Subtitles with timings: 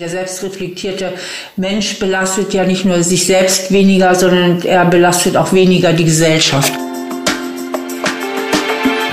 [0.00, 1.14] Der selbstreflektierte
[1.56, 6.72] Mensch belastet ja nicht nur sich selbst weniger, sondern er belastet auch weniger die Gesellschaft.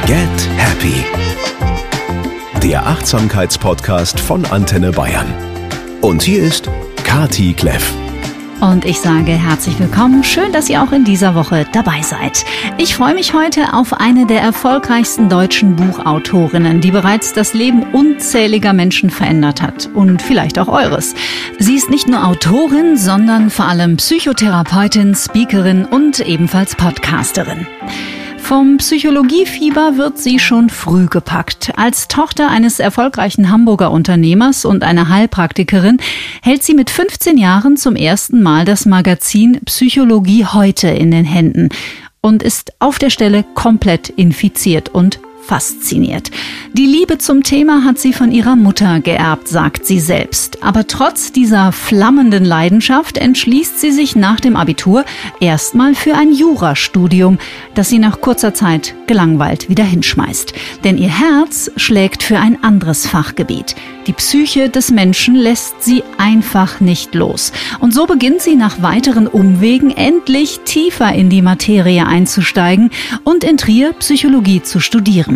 [0.06, 0.94] Get Happy.
[2.62, 5.34] Der Achtsamkeitspodcast von Antenne Bayern.
[6.02, 6.70] Und hier ist
[7.04, 7.92] Kati Kleff.
[8.62, 10.24] Und ich sage herzlich willkommen.
[10.24, 12.46] Schön, dass ihr auch in dieser Woche dabei seid.
[12.78, 18.74] Ich freue mich heute auf eine der erfolgreichsten deutschen Buchautorinnen, die bereits das Leben unzähliger
[18.74, 19.90] Menschen verändert hat.
[19.94, 21.16] Und vielleicht auch eures.
[21.60, 27.68] Sie ist nicht nur Autorin, sondern vor allem Psychotherapeutin, Speakerin und ebenfalls Podcasterin.
[28.48, 31.74] Vom Psychologiefieber wird sie schon früh gepackt.
[31.78, 35.98] Als Tochter eines erfolgreichen Hamburger Unternehmers und einer Heilpraktikerin
[36.44, 41.70] hält sie mit 15 Jahren zum ersten Mal das Magazin Psychologie heute in den Händen
[42.22, 46.32] und ist auf der Stelle komplett infiziert und fasziniert.
[46.74, 50.64] Die Liebe zum Thema hat sie von ihrer Mutter geerbt, sagt sie selbst.
[50.64, 55.06] Aber trotz dieser flammenden Leidenschaft entschließt sie sich nach dem Abitur
[55.40, 57.38] erstmal für ein Jurastudium,
[57.76, 60.54] das sie nach kurzer Zeit gelangweilt wieder hinschmeißt.
[60.84, 63.76] Denn ihr Herz schlägt für ein anderes Fachgebiet.
[64.08, 67.52] Die Psyche des Menschen lässt sie einfach nicht los.
[67.80, 72.92] Und so beginnt sie nach weiteren Umwegen endlich tiefer in die Materie einzusteigen
[73.24, 75.35] und in Trier Psychologie zu studieren.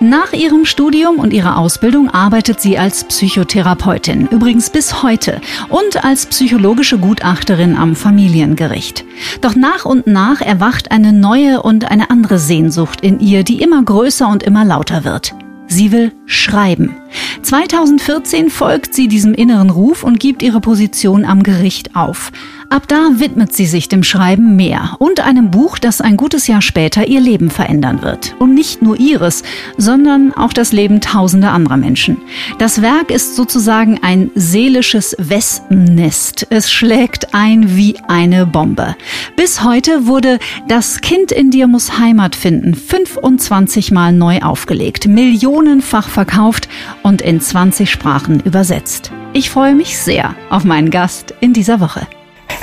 [0.00, 6.26] Nach ihrem Studium und ihrer Ausbildung arbeitet sie als Psychotherapeutin, übrigens bis heute, und als
[6.26, 9.04] psychologische Gutachterin am Familiengericht.
[9.40, 13.82] Doch nach und nach erwacht eine neue und eine andere Sehnsucht in ihr, die immer
[13.82, 15.34] größer und immer lauter wird.
[15.66, 16.96] Sie will schreiben.
[17.42, 22.30] 2014 folgt sie diesem inneren Ruf und gibt ihre Position am Gericht auf.
[22.70, 26.60] Ab da widmet sie sich dem Schreiben mehr und einem Buch, das ein gutes Jahr
[26.60, 28.36] später ihr Leben verändern wird.
[28.38, 29.42] Und nicht nur ihres,
[29.78, 32.18] sondern auch das Leben tausender anderer Menschen.
[32.58, 36.46] Das Werk ist sozusagen ein seelisches Wespennest.
[36.50, 38.96] Es schlägt ein wie eine Bombe.
[39.34, 40.38] Bis heute wurde
[40.68, 46.68] Das Kind in dir muss Heimat finden 25 Mal neu aufgelegt, millionenfach verkauft
[47.02, 49.10] und in 20 Sprachen übersetzt.
[49.32, 52.06] Ich freue mich sehr auf meinen Gast in dieser Woche.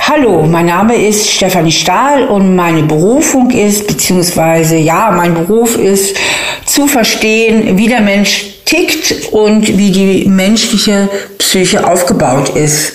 [0.08, 6.16] Hallo, mein Name ist Stefanie Stahl und meine Berufung ist, beziehungsweise ja, mein Beruf ist
[6.64, 11.08] zu verstehen, wie der Mensch tickt und wie die menschliche
[11.38, 12.92] Psyche aufgebaut ist.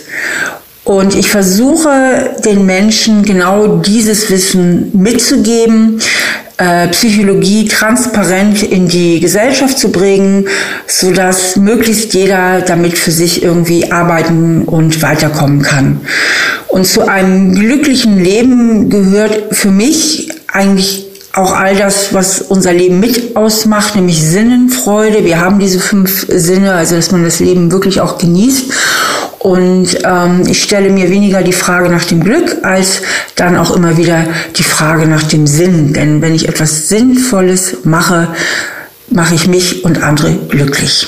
[0.86, 6.00] Und ich versuche den Menschen genau dieses Wissen mitzugeben,
[6.62, 10.48] äh, Psychologie transparent in die Gesellschaft zu bringen,
[10.86, 16.02] so dass möglichst jeder damit für sich irgendwie arbeiten und weiterkommen kann.
[16.68, 23.00] Und zu einem glücklichen Leben gehört für mich eigentlich auch all das, was unser Leben
[23.00, 25.26] mit ausmacht, nämlich Sinnenfreude.
[25.26, 28.72] Wir haben diese fünf Sinne, also dass man das Leben wirklich auch genießt.
[29.42, 33.02] Und ähm, ich stelle mir weniger die Frage nach dem Glück, als
[33.36, 34.26] dann auch immer wieder
[34.56, 35.94] die Frage nach dem Sinn.
[35.94, 38.28] Denn wenn ich etwas Sinnvolles mache,
[39.10, 41.08] mache ich mich und andere glücklich.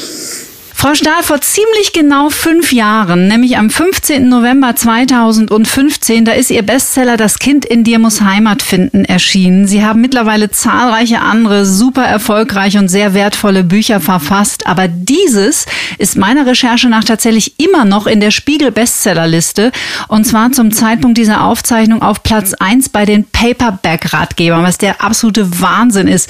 [0.76, 4.28] Frau Stahl, vor ziemlich genau fünf Jahren, nämlich am 15.
[4.28, 9.66] November 2015, da ist Ihr Bestseller Das Kind in dir muss Heimat finden erschienen.
[9.66, 15.68] Sie haben mittlerweile zahlreiche andere super erfolgreiche und sehr wertvolle Bücher verfasst, aber dieses
[16.00, 19.72] ist meiner Recherche nach tatsächlich immer noch in der Spiegel Bestsellerliste
[20.10, 25.62] und zwar zum Zeitpunkt dieser Aufzeichnung auf Platz eins bei den Paperback-Ratgebern, was der absolute
[25.62, 26.30] Wahnsinn ist.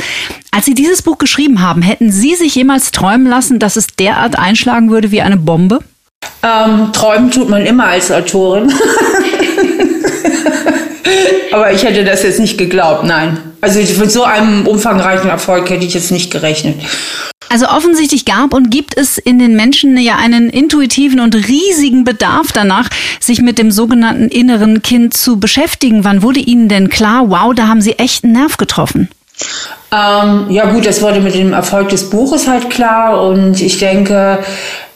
[0.55, 4.37] Als Sie dieses Buch geschrieben haben, hätten Sie sich jemals träumen lassen, dass es derart
[4.37, 5.79] einschlagen würde wie eine Bombe?
[6.43, 8.71] Ähm, träumen tut man immer als Autorin.
[11.51, 13.39] Aber ich hätte das jetzt nicht geglaubt, nein.
[13.61, 16.75] Also mit so einem umfangreichen Erfolg hätte ich jetzt nicht gerechnet.
[17.49, 22.51] Also offensichtlich gab und gibt es in den Menschen ja einen intuitiven und riesigen Bedarf
[22.51, 22.89] danach,
[23.19, 26.03] sich mit dem sogenannten inneren Kind zu beschäftigen.
[26.03, 29.09] Wann wurde Ihnen denn klar, wow, da haben Sie echt einen Nerv getroffen?
[29.91, 34.39] Ähm, ja gut, das wurde mit dem Erfolg des Buches halt klar und ich denke,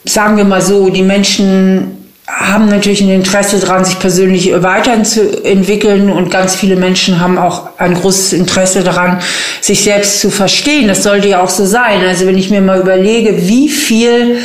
[0.05, 6.29] sagen wir mal so, die Menschen haben natürlich ein Interesse daran, sich persönlich weiterzuentwickeln und
[6.29, 9.19] ganz viele Menschen haben auch ein großes Interesse daran,
[9.61, 10.89] sich selbst zu verstehen.
[10.89, 12.03] Das sollte ja auch so sein.
[12.05, 14.39] Also wenn ich mir mal überlege, wie viel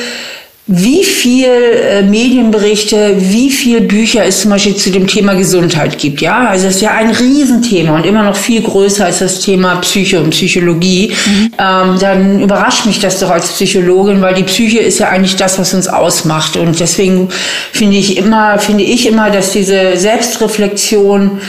[0.66, 6.20] wie viel äh, Medienberichte, wie viel Bücher es zum Beispiel zu dem Thema Gesundheit gibt.
[6.20, 9.76] Ja, also es ist ja ein Riesenthema und immer noch viel größer als das Thema
[9.76, 11.12] Psyche und Psychologie.
[11.26, 11.52] Mhm.
[11.58, 15.58] Ähm, dann überrascht mich das doch als Psychologin, weil die Psyche ist ja eigentlich das,
[15.58, 16.56] was uns ausmacht.
[16.56, 17.28] Und deswegen
[17.72, 21.40] finde finde ich immer, finde ich immer, dass diese Selbstreflexion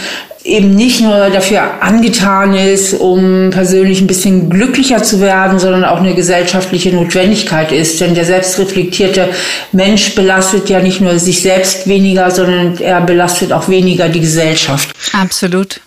[0.43, 5.99] eben nicht nur dafür angetan ist, um persönlich ein bisschen glücklicher zu werden, sondern auch
[5.99, 8.01] eine gesellschaftliche Notwendigkeit ist.
[8.01, 9.29] Denn der selbstreflektierte
[9.71, 14.89] Mensch belastet ja nicht nur sich selbst weniger, sondern er belastet auch weniger die Gesellschaft.
[15.13, 15.79] Absolut.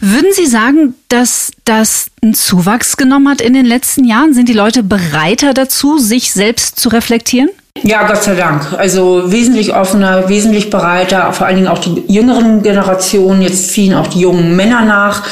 [0.00, 4.34] Würden Sie sagen, dass das einen Zuwachs genommen hat in den letzten Jahren?
[4.34, 7.50] Sind die Leute bereiter dazu, sich selbst zu reflektieren?
[7.82, 8.72] Ja, Gott sei Dank.
[8.76, 13.42] Also wesentlich offener, wesentlich bereiter, vor allen Dingen auch die jüngeren Generationen.
[13.42, 15.22] Jetzt ziehen auch die jungen Männer nach.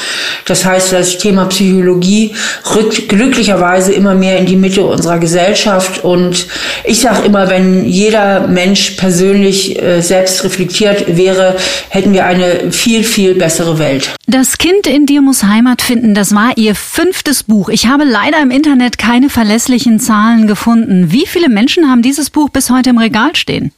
[0.46, 2.34] Das heißt, das Thema Psychologie
[2.74, 6.04] rückt glücklicherweise immer mehr in die Mitte unserer Gesellschaft.
[6.04, 6.46] Und
[6.84, 11.56] ich sage immer, wenn jeder Mensch persönlich äh, selbst reflektiert wäre,
[11.88, 14.14] hätten wir eine viel, viel bessere Welt.
[14.26, 17.68] Das Kind in dir muss Heimat finden, das war Ihr fünftes Buch.
[17.68, 21.12] Ich habe leider im Internet keine verlässlichen Zahlen gefunden.
[21.12, 23.72] Wie viele Menschen haben dieses Buch bis heute im Regal stehen?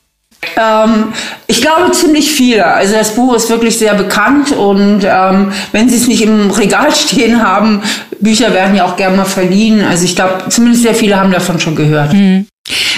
[0.56, 1.12] Ähm,
[1.46, 2.66] ich glaube ziemlich viele.
[2.66, 6.94] Also das Buch ist wirklich sehr bekannt und ähm, wenn Sie es nicht im Regal
[6.94, 7.82] stehen haben,
[8.20, 9.82] Bücher werden ja auch gerne mal verliehen.
[9.82, 12.12] Also ich glaube, zumindest sehr viele haben davon schon gehört.
[12.12, 12.46] Hm.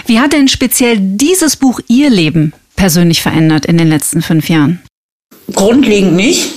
[0.07, 4.81] Wie hat denn speziell dieses Buch Ihr Leben persönlich verändert in den letzten fünf Jahren?
[5.55, 6.53] Grundlegend nicht.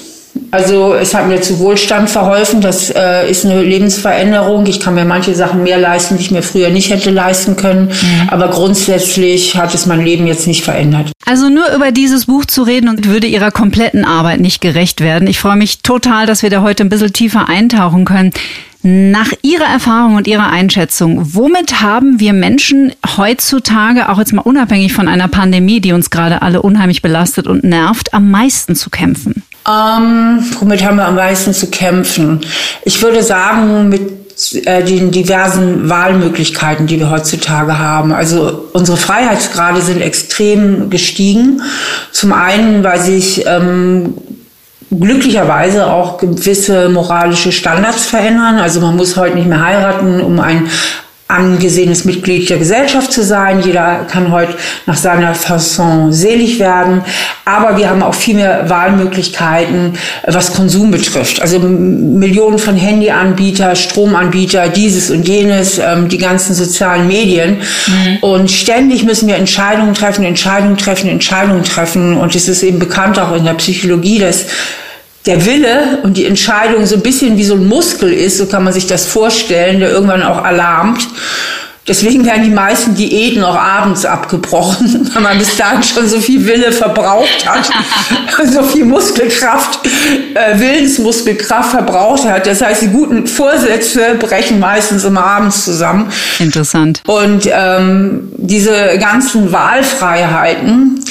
[0.51, 2.61] Also es hat mir zu Wohlstand verholfen.
[2.61, 4.65] Das äh, ist eine Lebensveränderung.
[4.65, 7.87] Ich kann mir manche Sachen mehr leisten, die ich mir früher nicht hätte leisten können.
[7.87, 8.29] Mhm.
[8.29, 11.11] Aber grundsätzlich hat es mein Leben jetzt nicht verändert.
[11.25, 15.27] Also nur über dieses Buch zu reden und würde Ihrer kompletten Arbeit nicht gerecht werden.
[15.27, 18.31] Ich freue mich total, dass wir da heute ein bisschen tiefer eintauchen können.
[18.83, 24.91] Nach Ihrer Erfahrung und Ihrer Einschätzung, womit haben wir Menschen heutzutage, auch jetzt mal unabhängig
[24.91, 29.43] von einer Pandemie, die uns gerade alle unheimlich belastet und nervt, am meisten zu kämpfen?
[29.67, 32.41] Ähm, womit haben wir am meisten zu kämpfen?
[32.83, 34.21] Ich würde sagen, mit
[34.65, 38.11] äh, den diversen Wahlmöglichkeiten, die wir heutzutage haben.
[38.11, 41.61] Also unsere Freiheitsgrade sind extrem gestiegen.
[42.11, 44.15] Zum einen, weil sich ähm,
[44.89, 48.57] glücklicherweise auch gewisse moralische Standards verändern.
[48.57, 50.67] Also man muss heute nicht mehr heiraten, um ein
[51.31, 53.61] angesehenes Mitglied der Gesellschaft zu sein.
[53.61, 54.55] Jeder kann heute
[54.85, 57.03] nach seiner Fasson selig werden.
[57.45, 59.93] Aber wir haben auch viel mehr Wahlmöglichkeiten,
[60.27, 61.41] was Konsum betrifft.
[61.41, 67.57] Also Millionen von Handyanbieter, Stromanbieter, dieses und jenes, ähm, die ganzen sozialen Medien.
[67.87, 68.17] Mhm.
[68.21, 72.17] Und ständig müssen wir Entscheidungen treffen, Entscheidungen treffen, Entscheidungen treffen.
[72.17, 74.45] Und es ist eben bekannt auch in der Psychologie, dass
[75.25, 78.63] der Wille und die Entscheidung so ein bisschen wie so ein Muskel ist, so kann
[78.63, 81.07] man sich das vorstellen, der irgendwann auch alarmt.
[81.87, 86.45] Deswegen werden die meisten Diäten auch abends abgebrochen, weil man bis dahin schon so viel
[86.45, 87.69] Wille verbraucht hat,
[88.51, 89.79] so viel Muskelkraft,
[90.35, 92.45] äh, Willensmuskelkraft verbraucht hat.
[92.45, 96.11] Das heißt, die guten Vorsätze brechen meistens immer abends zusammen.
[96.37, 97.01] Interessant.
[97.07, 101.03] Und ähm, diese ganzen Wahlfreiheiten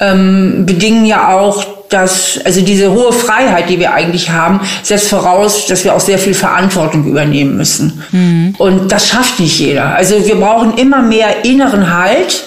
[0.00, 5.66] ähm, bedingen ja auch dass, also diese hohe Freiheit, die wir eigentlich haben, setzt voraus,
[5.66, 8.02] dass wir auch sehr viel Verantwortung übernehmen müssen.
[8.10, 8.54] Mhm.
[8.58, 9.94] Und das schafft nicht jeder.
[9.94, 12.44] Also wir brauchen immer mehr inneren Halt,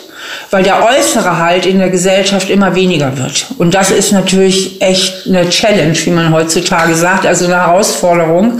[0.52, 3.48] weil der äußere Halt in der Gesellschaft immer weniger wird.
[3.58, 8.60] Und das ist natürlich echt eine Challenge, wie man heutzutage sagt, also eine Herausforderung.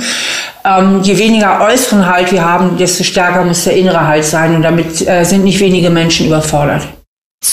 [0.64, 4.56] Ähm, je weniger äußeren Halt wir haben, desto stärker muss der innere Halt sein.
[4.56, 6.84] Und damit äh, sind nicht wenige Menschen überfordert.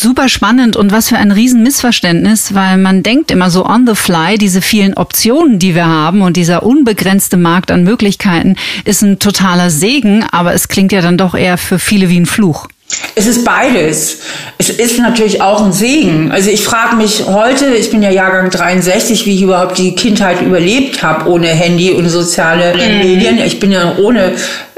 [0.01, 4.37] Super spannend und was für ein Riesenmissverständnis, weil man denkt immer so on the fly,
[4.37, 9.71] diese vielen Optionen, die wir haben und dieser unbegrenzte Markt an Möglichkeiten ist ein totaler
[9.71, 12.67] Segen, aber es klingt ja dann doch eher für viele wie ein Fluch.
[13.15, 14.19] Es ist beides.
[14.59, 16.33] Es ist natürlich auch ein Segen.
[16.33, 20.43] Also ich frage mich heute, ich bin ja Jahrgang 63, wie ich überhaupt die Kindheit
[20.43, 22.99] überlebt habe ohne Handy und soziale mhm.
[22.99, 23.39] Medien.
[23.39, 24.33] Ich bin ja ohne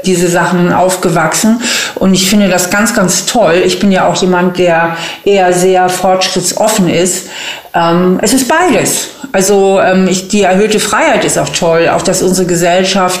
[0.05, 1.61] diese Sachen aufgewachsen
[1.95, 3.63] und ich finde das ganz, ganz toll.
[3.65, 7.27] Ich bin ja auch jemand, der eher sehr fortschrittsoffen ist.
[7.73, 9.09] Ähm, es ist beides.
[9.31, 13.19] Also ähm, ich, die erhöhte Freiheit ist auch toll, auch dass unsere Gesellschaft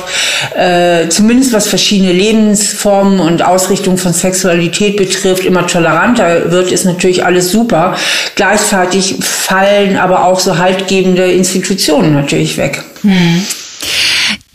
[0.55, 7.25] äh, zumindest was verschiedene Lebensformen und Ausrichtungen von Sexualität betrifft, immer toleranter wird, ist natürlich
[7.25, 7.95] alles super.
[8.35, 12.83] Gleichzeitig fallen aber auch so haltgebende Institutionen natürlich weg.
[13.01, 13.43] Hm.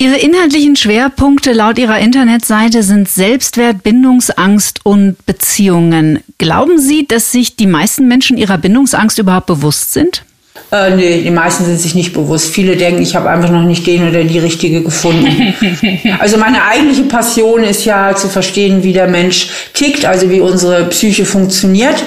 [0.03, 6.25] Ihre inhaltlichen Schwerpunkte laut Ihrer Internetseite sind Selbstwert, Bindungsangst und Beziehungen.
[6.39, 10.25] Glauben Sie, dass sich die meisten Menschen ihrer Bindungsangst überhaupt bewusst sind?
[10.73, 12.49] Äh, nee, die meisten sind sich nicht bewusst.
[12.49, 15.53] Viele denken, ich habe einfach noch nicht den oder die richtige gefunden.
[16.19, 20.87] also meine eigentliche Passion ist ja zu verstehen, wie der Mensch tickt, also wie unsere
[20.87, 22.03] Psyche funktioniert.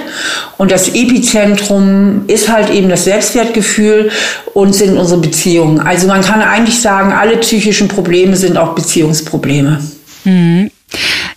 [0.58, 4.10] Und das Epizentrum ist halt eben das Selbstwertgefühl
[4.56, 5.80] und sind unsere Beziehungen.
[5.80, 9.80] Also man kann eigentlich sagen, alle psychischen Probleme sind auch Beziehungsprobleme.
[10.24, 10.72] Mhm.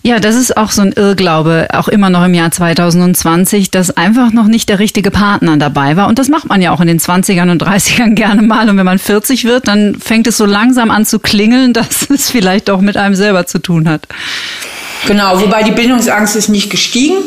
[0.01, 4.31] Ja, das ist auch so ein Irrglaube, auch immer noch im Jahr 2020, dass einfach
[4.31, 6.07] noch nicht der richtige Partner dabei war.
[6.07, 8.69] Und das macht man ja auch in den 20ern und 30ern gerne mal.
[8.69, 12.31] Und wenn man 40 wird, dann fängt es so langsam an zu klingeln, dass es
[12.31, 14.07] vielleicht auch mit einem selber zu tun hat.
[15.05, 17.17] Genau, wobei die Bindungsangst ist nicht gestiegen.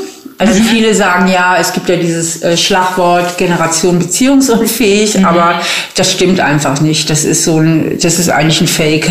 [0.42, 0.64] Also mhm.
[0.64, 5.24] viele sagen ja, es gibt ja dieses äh, Schlagwort Generation beziehungsunfähig, mhm.
[5.24, 5.60] aber
[5.94, 7.08] das stimmt einfach nicht.
[7.08, 9.08] Das ist so ein, das ist eigentlich ein Fake.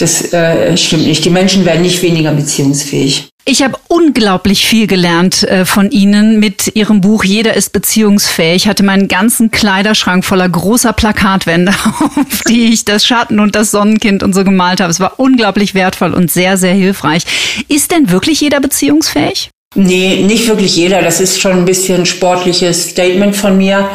[0.00, 1.24] Das äh, stimmt nicht.
[1.24, 3.28] Die Menschen werden nicht weniger beziehungsfähig.
[3.44, 8.64] Ich habe unglaublich viel gelernt äh, von Ihnen mit Ihrem Buch Jeder ist beziehungsfähig.
[8.64, 11.72] Ich hatte meinen ganzen Kleiderschrank voller großer Plakatwände,
[12.16, 14.90] auf die ich das Schatten und das Sonnenkind und so gemalt habe.
[14.90, 17.22] Es war unglaublich wertvoll und sehr, sehr hilfreich.
[17.68, 19.50] Ist denn wirklich jeder beziehungsfähig?
[19.74, 21.02] Nee, nicht wirklich jeder.
[21.02, 23.88] Das ist schon ein bisschen sportliches Statement von mir.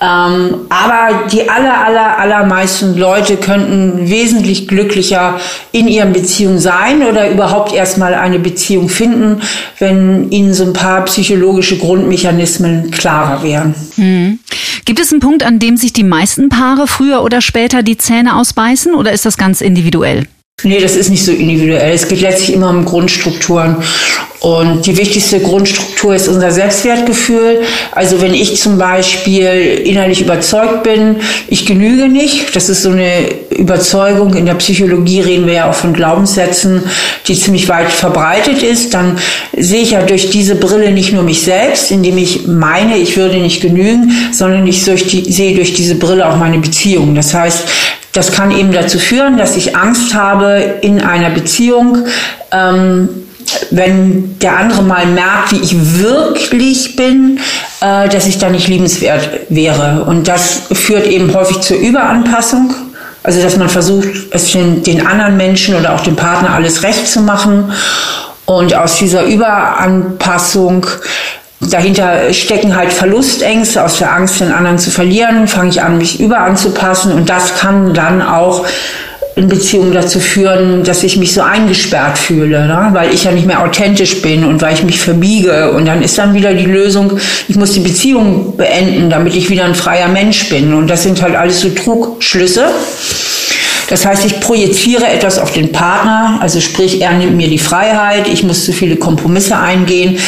[0.00, 5.38] Ähm, aber die aller, aller, allermeisten Leute könnten wesentlich glücklicher
[5.72, 9.40] in ihren Beziehungen sein oder überhaupt erstmal eine Beziehung finden,
[9.78, 13.74] wenn ihnen so ein paar psychologische Grundmechanismen klarer wären.
[13.94, 14.40] Hm.
[14.84, 18.36] Gibt es einen Punkt, an dem sich die meisten Paare früher oder später die Zähne
[18.36, 20.26] ausbeißen oder ist das ganz individuell?
[20.62, 21.92] Nee, das ist nicht so individuell.
[21.92, 23.76] Es geht letztlich immer um Grundstrukturen.
[24.40, 27.62] Und die wichtigste Grundstruktur ist unser Selbstwertgefühl.
[27.92, 31.16] Also wenn ich zum Beispiel innerlich überzeugt bin,
[31.48, 35.74] ich genüge nicht, das ist so eine Überzeugung, in der Psychologie reden wir ja auch
[35.74, 36.82] von Glaubenssätzen,
[37.26, 39.18] die ziemlich weit verbreitet ist, dann
[39.56, 43.38] sehe ich ja durch diese Brille nicht nur mich selbst, indem ich meine, ich würde
[43.38, 47.14] nicht genügen, sondern ich sehe durch diese Brille auch meine Beziehung.
[47.14, 47.64] Das heißt,
[48.14, 52.06] das kann eben dazu führen, dass ich Angst habe in einer Beziehung,
[52.52, 53.08] ähm,
[53.70, 57.38] wenn der andere mal merkt, wie ich wirklich bin,
[57.80, 60.04] äh, dass ich da nicht liebenswert wäre.
[60.06, 62.72] Und das führt eben häufig zur Überanpassung.
[63.22, 67.06] Also, dass man versucht, es den, den anderen Menschen oder auch dem Partner alles recht
[67.06, 67.72] zu machen.
[68.46, 70.86] Und aus dieser Überanpassung
[71.70, 76.20] Dahinter stecken halt Verlustängste aus der Angst, den anderen zu verlieren, fange ich an, mich
[76.20, 78.66] überanzupassen und das kann dann auch
[79.36, 82.90] in Beziehungen dazu führen, dass ich mich so eingesperrt fühle, ne?
[82.92, 85.72] weil ich ja nicht mehr authentisch bin und weil ich mich verbiege.
[85.72, 87.18] Und dann ist dann wieder die Lösung,
[87.48, 90.72] ich muss die Beziehung beenden, damit ich wieder ein freier Mensch bin.
[90.72, 92.66] Und das sind halt alles so Trugschlüsse.
[93.88, 98.28] Das heißt, ich projiziere etwas auf den Partner, also sprich, er nimmt mir die Freiheit,
[98.28, 100.18] ich muss zu viele Kompromisse eingehen,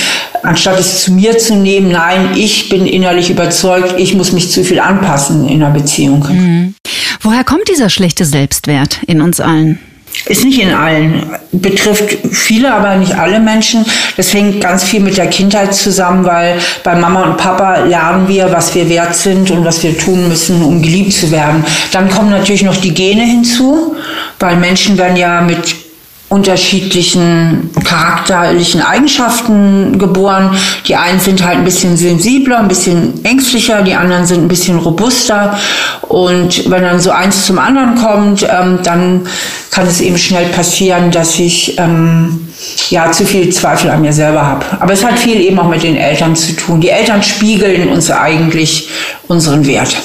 [0.46, 4.64] anstatt es zu mir zu nehmen, nein, ich bin innerlich überzeugt, ich muss mich zu
[4.64, 6.26] viel anpassen in einer Beziehung.
[6.28, 6.74] Mhm.
[7.20, 9.78] Woher kommt dieser schlechte Selbstwert in uns allen?
[10.24, 13.84] Ist nicht in allen, betrifft viele, aber nicht alle Menschen.
[14.16, 18.50] Das hängt ganz viel mit der Kindheit zusammen, weil bei Mama und Papa lernen wir,
[18.50, 21.64] was wir wert sind und was wir tun müssen, um geliebt zu werden.
[21.92, 23.94] Dann kommen natürlich noch die Gene hinzu,
[24.40, 25.85] weil Menschen werden ja mit
[26.28, 30.56] unterschiedlichen charakterlichen Eigenschaften geboren.
[30.88, 34.78] Die einen sind halt ein bisschen sensibler, ein bisschen ängstlicher, die anderen sind ein bisschen
[34.78, 35.56] robuster.
[36.02, 39.26] Und wenn dann so eins zum anderen kommt, ähm, dann
[39.70, 42.48] kann es eben schnell passieren, dass ich ähm,
[42.90, 44.64] ja zu viel Zweifel an mir selber habe.
[44.80, 46.80] Aber es hat viel eben auch mit den Eltern zu tun.
[46.80, 48.88] Die Eltern spiegeln uns eigentlich
[49.28, 49.96] unseren Wert.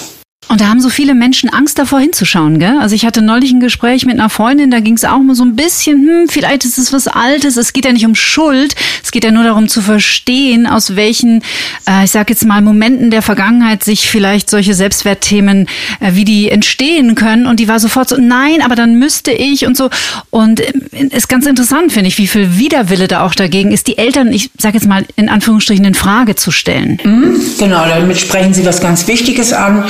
[0.52, 2.78] Und da haben so viele Menschen Angst davor hinzuschauen, gell?
[2.82, 5.46] Also ich hatte neulich ein Gespräch mit einer Freundin, da ging es auch mal so
[5.46, 7.56] ein bisschen, hm, vielleicht ist es was Altes.
[7.56, 11.42] Es geht ja nicht um Schuld, es geht ja nur darum zu verstehen, aus welchen,
[11.88, 15.68] äh, ich sag jetzt mal, Momenten der Vergangenheit sich vielleicht solche Selbstwertthemen,
[16.02, 17.46] äh, wie die entstehen können.
[17.46, 19.90] Und die war sofort so, nein, aber dann müsste ich und so.
[20.32, 20.74] Und äh,
[21.12, 24.52] ist ganz interessant, finde ich, wie viel Widerwille da auch dagegen ist, die Eltern, ich
[24.58, 27.00] sag jetzt mal in Anführungsstrichen, in Frage zu stellen.
[27.06, 29.86] Mhm, genau, damit sprechen Sie was ganz Wichtiges an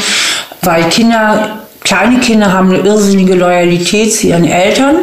[0.61, 4.95] weil Kinder, kleine Kinder haben eine irrsinnige Loyalität zu ihren Eltern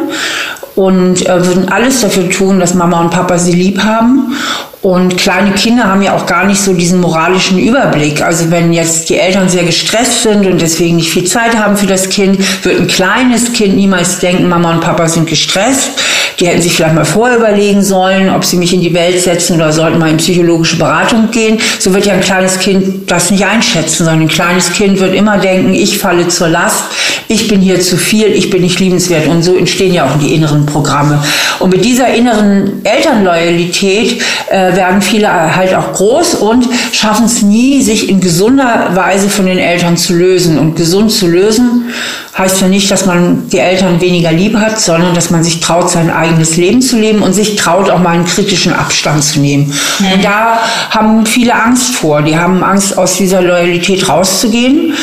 [0.75, 4.35] und äh, würden alles dafür tun, dass Mama und Papa sie lieb haben.
[4.81, 8.21] Und kleine Kinder haben ja auch gar nicht so diesen moralischen Überblick.
[8.21, 11.87] Also wenn jetzt die Eltern sehr gestresst sind und deswegen nicht viel Zeit haben für
[11.87, 15.91] das Kind, wird ein kleines Kind niemals denken, Mama und Papa sind gestresst.
[16.39, 19.55] Die hätten sich vielleicht mal vorher überlegen sollen, ob sie mich in die Welt setzen
[19.55, 21.59] oder sollten mal in psychologische Beratung gehen.
[21.79, 25.37] So wird ja ein kleines Kind das nicht einschätzen, sondern ein kleines Kind wird immer
[25.39, 26.85] denken, ich falle zur Last,
[27.27, 29.27] ich bin hier zu viel, ich bin nicht liebenswert.
[29.27, 31.21] Und so entstehen ja auch die inneren Programme.
[31.59, 37.81] Und mit dieser inneren Elternloyalität äh, werden viele halt auch groß und schaffen es nie,
[37.81, 40.57] sich in gesunder Weise von den Eltern zu lösen.
[40.57, 41.89] Und gesund zu lösen
[42.37, 45.89] heißt ja nicht, dass man die Eltern weniger lieb hat, sondern dass man sich traut,
[45.89, 49.73] sein eigenes Leben zu leben und sich traut, auch mal einen kritischen Abstand zu nehmen.
[49.99, 50.11] Mhm.
[50.13, 50.59] Und da
[50.89, 52.21] haben viele Angst vor.
[52.21, 54.93] Die haben Angst, aus dieser Loyalität rauszugehen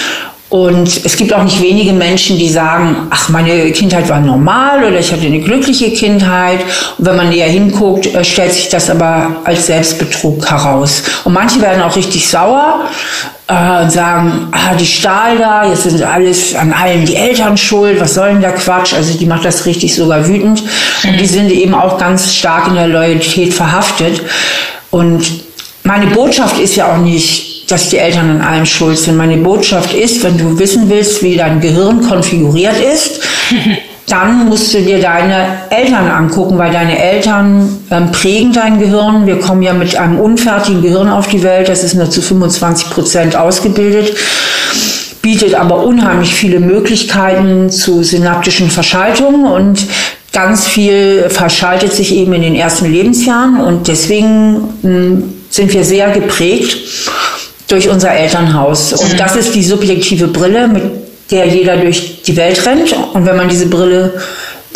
[0.48, 5.00] Und es gibt auch nicht wenige Menschen, die sagen, ach, meine Kindheit war normal oder
[5.00, 6.60] ich hatte eine glückliche Kindheit.
[6.98, 11.02] Und wenn man näher hinguckt, äh, stellt sich das aber als Selbstbetrug heraus.
[11.24, 12.84] Und manche werden auch richtig sauer
[13.48, 18.00] äh, und sagen, ah, die Stahl da, jetzt sind alles an allen die Eltern schuld,
[18.00, 18.94] was soll denn der Quatsch?
[18.94, 20.62] Also die macht das richtig sogar wütend.
[21.02, 24.22] Und die sind eben auch ganz stark in der Loyalität verhaftet.
[24.92, 25.26] Und
[25.82, 29.16] meine Botschaft ist ja auch nicht, dass die Eltern an allem schuld sind.
[29.16, 33.20] Meine Botschaft ist, wenn du wissen willst, wie dein Gehirn konfiguriert ist,
[34.08, 39.26] dann musst du dir deine Eltern angucken, weil deine Eltern ähm, prägen dein Gehirn.
[39.26, 42.90] Wir kommen ja mit einem unfertigen Gehirn auf die Welt, das ist nur zu 25
[42.90, 44.16] Prozent ausgebildet,
[45.23, 49.85] bietet aber unheimlich viele Möglichkeiten zu synaptischen Verschaltungen und
[50.32, 55.82] ganz viel verschaltet sich eben in den ersten Lebensjahren und deswegen mh, hm, sind wir
[55.82, 56.76] sehr geprägt
[57.68, 58.92] durch unser Elternhaus.
[58.92, 59.16] Und mhm.
[59.16, 60.82] das ist die subjektive Brille, mit
[61.30, 62.94] der jeder durch die Welt rennt.
[63.12, 64.14] Und wenn man diese Brille,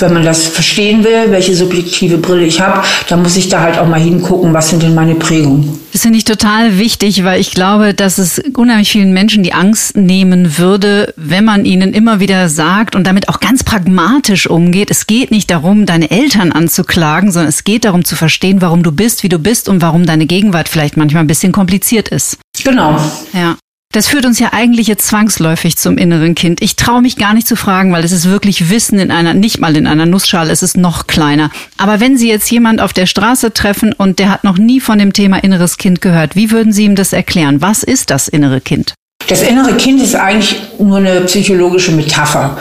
[0.02, 3.78] wenn man das verstehen will, welche subjektive Brille ich habe, dann muss ich da halt
[3.78, 5.78] auch mal hingucken, was sind denn meine Prägungen.
[5.92, 9.96] Das finde ich total wichtig, weil ich glaube, dass es unheimlich vielen Menschen die Angst
[9.96, 14.90] nehmen würde, wenn man ihnen immer wieder sagt und damit auch ganz pragmatisch umgeht.
[14.90, 18.92] Es geht nicht darum, deine Eltern anzuklagen, sondern es geht darum zu verstehen, warum du
[18.92, 22.38] bist, wie du bist und warum deine Gegenwart vielleicht manchmal ein bisschen kompliziert ist.
[22.62, 22.96] Genau.
[23.32, 23.56] Ja.
[23.92, 26.62] Das führt uns ja eigentlich jetzt zwangsläufig zum inneren Kind.
[26.62, 29.58] Ich traue mich gar nicht zu fragen, weil es ist wirklich Wissen in einer, nicht
[29.58, 31.50] mal in einer Nussschale, es ist noch kleiner.
[31.76, 35.00] Aber wenn Sie jetzt jemand auf der Straße treffen und der hat noch nie von
[35.00, 37.62] dem Thema inneres Kind gehört, wie würden Sie ihm das erklären?
[37.62, 38.94] Was ist das innere Kind?
[39.26, 42.58] Das innere Kind ist eigentlich nur eine psychologische Metapher.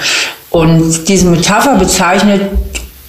[0.49, 2.41] Und diese Metapher bezeichnet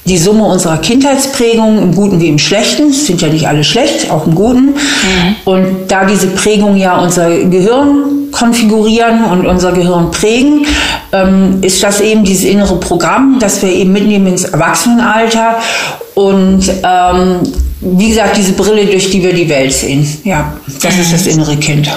[0.05, 4.27] die Summe unserer Kindheitsprägungen im Guten wie im Schlechten, sind ja nicht alle schlecht, auch
[4.27, 4.67] im Guten.
[4.67, 5.37] Mhm.
[5.45, 10.67] Und da diese Prägungen ja unser Gehirn konfigurieren und unser Gehirn prägen,
[11.13, 15.57] ähm, ist das eben dieses innere Programm, das wir eben mitnehmen ins Erwachsenenalter
[16.15, 17.41] und ähm,
[17.81, 20.07] wie gesagt, diese Brille, durch die wir die Welt sehen.
[20.25, 21.01] Ja, das mhm.
[21.01, 21.91] ist das innere Kind.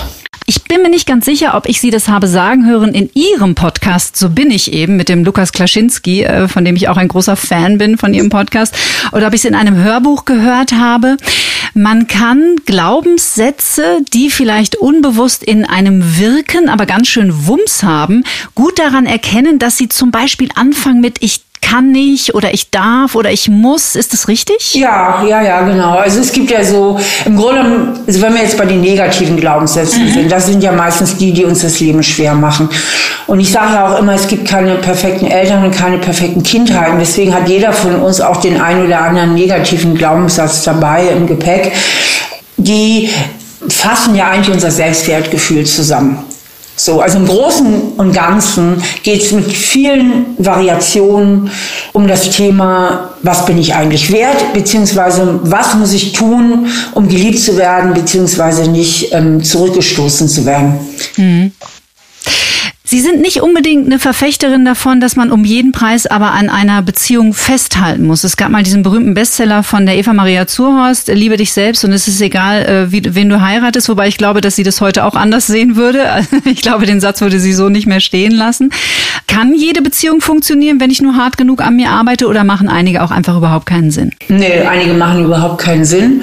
[0.45, 3.55] Ich bin mir nicht ganz sicher, ob ich Sie das habe sagen hören in Ihrem
[3.55, 4.17] Podcast.
[4.17, 7.35] So bin ich eben mit dem Lukas Klaschinski, äh, von dem ich auch ein großer
[7.35, 8.75] Fan bin von Ihrem Podcast.
[9.13, 11.17] Oder ob ich es in einem Hörbuch gehört habe.
[11.73, 18.23] Man kann Glaubenssätze, die vielleicht unbewusst in einem wirken, aber ganz schön Wumms haben,
[18.53, 23.15] gut daran erkennen, dass sie zum Beispiel anfangen mit Ich kann nicht oder ich darf
[23.15, 23.95] oder ich muss.
[23.95, 24.75] Ist das richtig?
[24.75, 25.95] Ja, ja, ja, genau.
[25.95, 30.05] Also es gibt ja so, im Grunde, also wenn wir jetzt bei den negativen Glaubenssätzen
[30.05, 30.11] mhm.
[30.11, 32.69] sind, das sind ja meistens die, die uns das Leben schwer machen.
[33.27, 36.99] Und ich sage ja auch immer, es gibt keine perfekten Eltern und keine perfekten Kindheiten.
[36.99, 41.71] Deswegen hat jeder von uns auch den einen oder anderen negativen Glaubenssatz dabei im Gepäck.
[42.57, 43.09] Die
[43.69, 46.23] fassen ja eigentlich unser Selbstwertgefühl zusammen.
[46.75, 51.51] So, also im Großen und Ganzen geht es mit vielen Variationen
[51.93, 57.39] um das Thema, was bin ich eigentlich wert, beziehungsweise was muss ich tun, um geliebt
[57.39, 60.79] zu werden, beziehungsweise nicht ähm, zurückgestoßen zu werden.
[61.17, 61.51] Mhm.
[62.93, 66.83] Sie sind nicht unbedingt eine Verfechterin davon, dass man um jeden Preis aber an einer
[66.83, 68.23] Beziehung festhalten muss.
[68.23, 71.91] Es gab mal diesen berühmten Bestseller von der Eva Maria Zurhorst, Liebe dich selbst und
[71.91, 75.05] es ist egal, äh, wie, wen du heiratest, wobei ich glaube, dass sie das heute
[75.05, 76.05] auch anders sehen würde.
[76.45, 78.69] Ich glaube, den Satz würde sie so nicht mehr stehen lassen.
[79.27, 83.01] Kann jede Beziehung funktionieren, wenn ich nur hart genug an mir arbeite oder machen einige
[83.01, 84.11] auch einfach überhaupt keinen Sinn?
[84.27, 86.21] Nee, einige machen überhaupt keinen Sinn.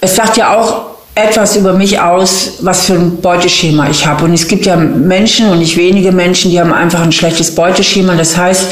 [0.00, 4.26] Es sagt ja auch etwas über mich aus, was für ein Beuteschema ich habe.
[4.26, 8.14] Und es gibt ja Menschen und nicht wenige Menschen, die haben einfach ein schlechtes Beuteschema.
[8.14, 8.66] Das heißt,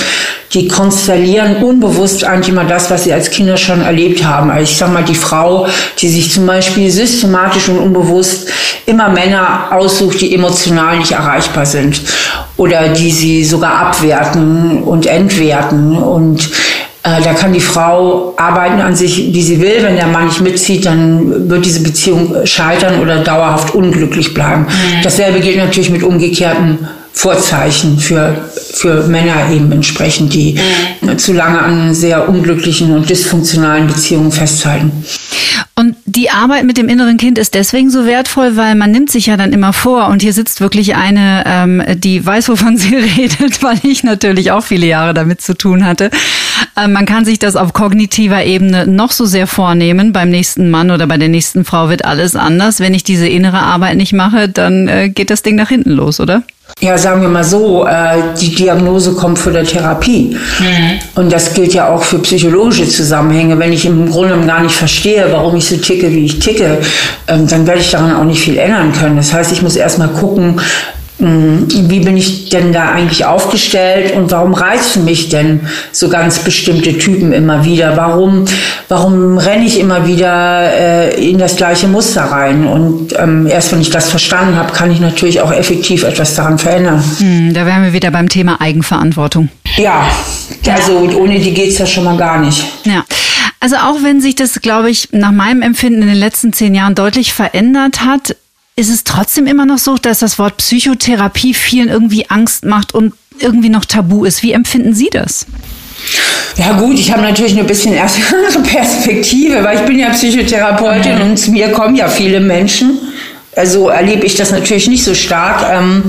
[0.52, 4.50] die konstellieren unbewusst eigentlich immer das, was sie als Kinder schon erlebt haben.
[4.50, 5.66] Also ich sag mal, die Frau,
[5.98, 8.46] die sich zum Beispiel systematisch und unbewusst
[8.85, 12.02] immer Männer aussucht, die emotional nicht erreichbar sind
[12.59, 16.50] oder die sie sogar abwerten und entwerten und
[17.04, 19.82] äh, da kann die Frau arbeiten an sich, wie sie will.
[19.82, 24.62] Wenn der Mann nicht mitzieht, dann wird diese Beziehung scheitern oder dauerhaft unglücklich bleiben.
[24.62, 25.02] Mhm.
[25.02, 30.58] Dasselbe gilt natürlich mit umgekehrten Vorzeichen für, für Männer eben entsprechend, die
[31.02, 31.18] mhm.
[31.18, 35.04] zu lange an sehr unglücklichen und dysfunktionalen Beziehungen festhalten.
[35.76, 39.27] Und die Arbeit mit dem inneren Kind ist deswegen so wertvoll, weil man nimmt sich
[39.27, 43.62] ja dann immer vor und hier sitzt wirklich eine, ähm, die weiß, wovon sie redet,
[43.62, 46.11] weil ich natürlich auch viele Jahre damit zu tun hatte.
[46.77, 50.12] Ähm, man kann sich das auf kognitiver Ebene noch so sehr vornehmen.
[50.12, 52.81] Beim nächsten Mann oder bei der nächsten Frau wird alles anders.
[52.81, 56.20] Wenn ich diese innere Arbeit nicht mache, dann äh, geht das Ding nach hinten los,
[56.20, 56.42] oder?
[56.81, 60.37] Ja, sagen wir mal so, äh, die Diagnose kommt vor der Therapie.
[60.59, 60.98] Mhm.
[61.14, 63.59] Und das gilt ja auch für psychologische Zusammenhänge.
[63.59, 66.78] Wenn ich im Grunde gar nicht verstehe, warum ich so ticke, wie ich ticke,
[67.28, 69.16] ähm, dann werde ich daran auch nicht viel ändern können.
[69.16, 70.60] Das heißt, ich muss erstmal gucken,
[71.18, 71.66] Mhm.
[71.88, 75.60] Wie bin ich denn da eigentlich aufgestellt und warum reizen mich denn
[75.92, 77.96] so ganz bestimmte Typen immer wieder?
[77.96, 78.44] Warum,
[78.88, 82.66] warum renne ich immer wieder äh, in das gleiche Muster rein?
[82.66, 86.58] Und ähm, erst wenn ich das verstanden habe, kann ich natürlich auch effektiv etwas daran
[86.58, 87.02] verändern.
[87.18, 89.50] Hm, da wären wir wieder beim Thema Eigenverantwortung.
[89.76, 90.06] Ja,
[90.70, 92.64] also ohne die geht es ja schon mal gar nicht.
[92.84, 93.04] Ja.
[93.64, 96.94] Also auch wenn sich das, glaube ich, nach meinem Empfinden in den letzten zehn Jahren
[96.94, 98.37] deutlich verändert hat,
[98.77, 103.14] ist es trotzdem immer noch so, dass das Wort Psychotherapie vielen irgendwie Angst macht und
[103.38, 104.42] irgendwie noch tabu ist.
[104.42, 105.46] Wie empfinden Sie das?
[106.59, 111.22] Ja gut, ich habe natürlich ein bisschen andere Perspektive, weil ich bin ja Psychotherapeutin mhm.
[111.22, 112.98] und zu mir kommen ja viele Menschen.
[113.57, 115.64] Also erlebe ich das natürlich nicht so stark.
[115.72, 116.03] Ähm,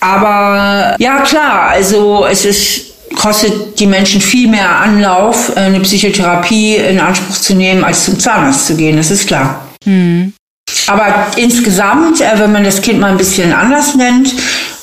[0.00, 7.00] aber ja klar, also es ist kostet die Menschen viel mehr Anlauf, eine Psychotherapie in
[7.00, 8.96] Anspruch zu nehmen, als zum Zahnarzt zu gehen.
[8.96, 9.68] Das ist klar.
[9.84, 10.32] Mhm.
[10.86, 14.32] Aber insgesamt, äh, wenn man das Kind mal ein bisschen anders nennt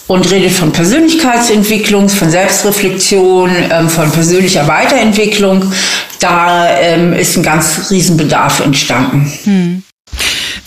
[0.08, 5.72] und redet von Persönlichkeitsentwicklung, von Selbstreflexion, ähm, von persönlicher Weiterentwicklung,
[6.20, 9.32] da ähm, ist ein ganz Riesenbedarf entstanden.
[9.44, 9.84] Hm.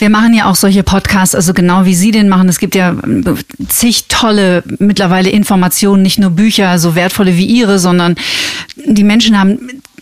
[0.01, 2.49] Wir machen ja auch solche Podcasts, also genau wie Sie den machen.
[2.49, 2.95] Es gibt ja
[3.69, 8.15] zig tolle mittlerweile Informationen, nicht nur Bücher, so wertvolle wie Ihre, sondern
[8.83, 9.59] die Menschen haben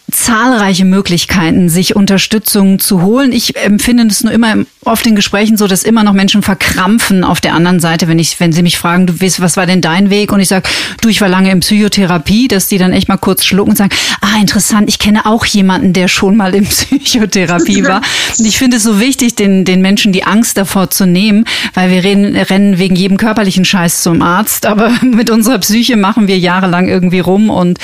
[0.09, 3.33] zahlreiche Möglichkeiten, sich Unterstützung zu holen.
[3.33, 7.41] Ich empfinde es nur immer oft in Gesprächen so, dass immer noch Menschen verkrampfen auf
[7.41, 10.09] der anderen Seite, wenn ich, wenn sie mich fragen, du weißt, was war denn dein
[10.09, 10.31] Weg?
[10.31, 10.69] Und ich sage,
[11.01, 13.91] du, ich war lange in Psychotherapie, dass die dann echt mal kurz schlucken und sagen,
[14.21, 16.65] ah, interessant, ich kenne auch jemanden, der schon mal in
[17.03, 18.01] Psychotherapie war.
[18.37, 21.91] Und ich finde es so wichtig, den, den Menschen die Angst davor zu nehmen, weil
[21.91, 26.39] wir reden, rennen wegen jedem körperlichen Scheiß zum Arzt, aber mit unserer Psyche machen wir
[26.39, 27.79] jahrelang irgendwie rum und,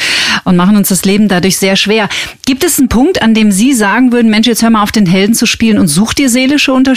[0.46, 2.08] und machen uns das Leben dadurch sehr schwer.
[2.46, 5.06] Gibt es einen Punkt, an dem Sie sagen würden, Mensch, jetzt hör mal auf den
[5.06, 6.95] Helden zu spielen und such dir seelische Unterstützung?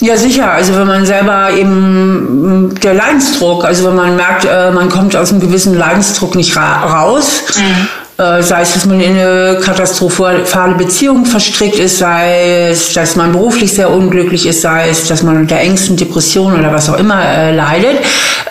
[0.00, 0.50] Ja, sicher.
[0.50, 5.30] Also wenn man selber eben der Leidensdruck, also wenn man merkt, äh, man kommt aus
[5.30, 7.88] einem gewissen Leidensdruck nicht raus, mhm.
[8.18, 13.32] Äh, sei es, dass man in eine katastrophale Beziehung verstrickt ist, sei es, dass man
[13.32, 17.22] beruflich sehr unglücklich ist, sei es, dass man unter Ängsten, Depressionen oder was auch immer
[17.22, 17.98] äh, leidet,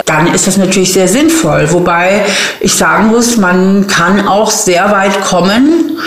[0.05, 1.67] dann ist das natürlich sehr sinnvoll.
[1.71, 2.21] Wobei
[2.59, 5.97] ich sagen muss, man kann auch sehr weit kommen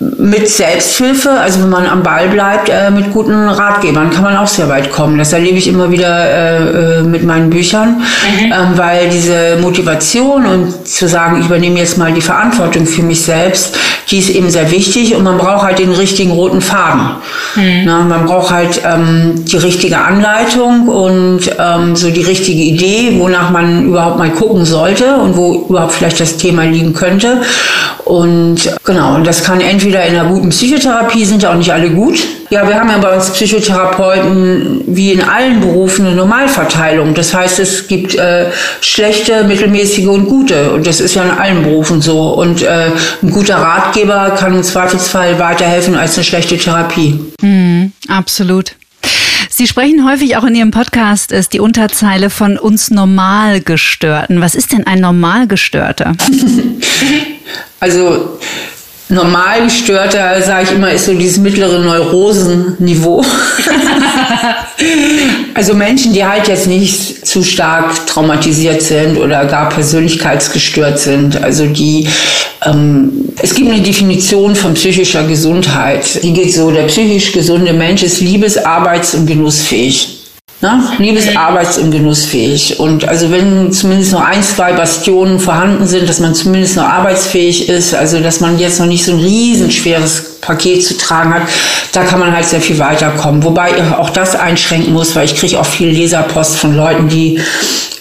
[0.00, 4.46] mit Selbsthilfe, also wenn man am Ball bleibt, äh, mit guten Ratgebern kann man auch
[4.46, 5.18] sehr weit kommen.
[5.18, 8.52] Das erlebe ich immer wieder äh, äh mit meinen Büchern, mhm.
[8.52, 13.22] ähm, weil diese Motivation und zu sagen, ich übernehme jetzt mal die Verantwortung für mich
[13.22, 13.76] selbst,
[14.10, 17.16] die ist eben sehr wichtig und man braucht halt den richtigen roten Faden.
[17.54, 17.82] Mhm.
[17.84, 23.50] Na, man braucht halt ähm, die richtige Anleitung und ähm, so die richtige Idee, wonach
[23.50, 27.42] man überhaupt mal gucken sollte und wo überhaupt vielleicht das Thema liegen könnte.
[28.04, 31.90] Und genau, und das kann entweder in einer guten Psychotherapie, sind ja auch nicht alle
[31.90, 32.18] gut.
[32.50, 37.14] Ja, wir haben ja bei uns Psychotherapeuten wie in allen Berufen eine Normalverteilung.
[37.14, 40.72] Das heißt, es gibt äh, schlechte, mittelmäßige und gute.
[40.72, 42.34] Und das ist ja in allen Berufen so.
[42.34, 42.90] Und äh,
[43.22, 47.18] ein guter Ratgeber kann im Zweifelsfall weiterhelfen als eine schlechte Therapie.
[47.40, 48.76] Mm, absolut.
[49.56, 54.40] Sie sprechen häufig auch in Ihrem Podcast, ist die Unterzeile von uns Normalgestörten.
[54.40, 56.14] Was ist denn ein Normalgestörter?
[57.80, 58.38] also
[59.14, 63.24] normal gestörter, sage ich immer, ist so dieses mittlere Neurosenniveau.
[65.54, 71.42] also Menschen, die halt jetzt nicht zu stark traumatisiert sind oder gar persönlichkeitsgestört sind.
[71.42, 72.08] Also die,
[72.64, 76.22] ähm, es gibt eine Definition von psychischer Gesundheit.
[76.22, 80.13] Die geht so, der psychisch gesunde Mensch ist liebes-, arbeits- und genussfähig.
[80.64, 80.82] Ne?
[80.96, 81.36] Liebes, mhm.
[81.36, 82.80] arbeits- und genussfähig.
[82.80, 87.68] Und also wenn zumindest noch ein, zwei Bastionen vorhanden sind, dass man zumindest noch arbeitsfähig
[87.68, 91.42] ist, also dass man jetzt noch nicht so ein riesenschweres Paket zu tragen hat,
[91.92, 93.44] da kann man halt sehr viel weiterkommen.
[93.44, 97.38] Wobei ich auch das einschränken muss, weil ich kriege auch viel Leserpost von Leuten, die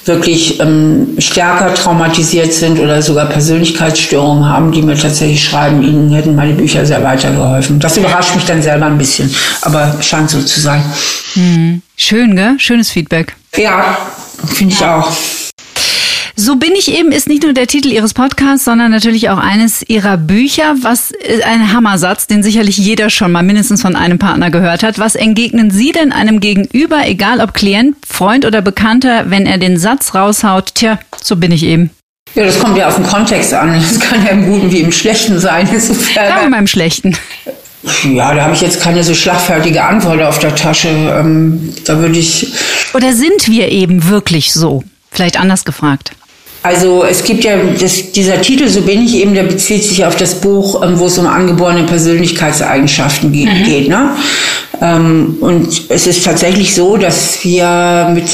[0.06, 6.36] wirklich ähm, stärker traumatisiert sind oder sogar Persönlichkeitsstörungen haben, die mir tatsächlich schreiben, ihnen hätten
[6.36, 7.82] meine Bücher sehr weitergeholfen.
[7.82, 10.82] Das überrascht mich dann selber ein bisschen, aber scheint so zu sein.
[11.34, 11.82] Hm.
[11.95, 12.56] Schön, gell?
[12.58, 13.36] Schönes Feedback.
[13.56, 13.97] Ja,
[14.47, 15.12] finde ich auch.
[16.36, 19.88] So bin ich eben ist nicht nur der Titel Ihres Podcasts, sondern natürlich auch eines
[19.88, 20.75] Ihrer Bücher.
[20.82, 24.97] Was ist ein Hammersatz, den sicherlich jeder schon mal mindestens von einem Partner gehört hat.
[24.97, 29.77] Was entgegnen Sie denn einem Gegenüber, egal ob Klient, Freund oder Bekannter, wenn er den
[29.77, 31.91] Satz raushaut, tja, so bin ich eben?
[32.34, 33.73] Ja, das kommt ja auf den Kontext an.
[33.73, 35.69] Das kann ja im Guten wie im Schlechten sein.
[35.71, 36.25] Insofern.
[36.25, 37.15] Ja, immer im Schlechten.
[38.13, 40.87] Ja, da habe ich jetzt keine so schlagfertige Antwort auf der Tasche.
[40.89, 42.47] Ähm, da würde ich.
[42.93, 44.83] Oder sind wir eben wirklich so?
[45.11, 46.11] Vielleicht anders gefragt.
[46.63, 50.15] Also es gibt ja das, dieser Titel, so bin ich eben, der bezieht sich auf
[50.15, 53.53] das Buch, ähm, wo es um angeborene Persönlichkeitseigenschaften geht.
[53.53, 53.63] Mhm.
[53.65, 54.15] geht ne?
[54.81, 58.29] Ähm, und es ist tatsächlich so, dass wir mit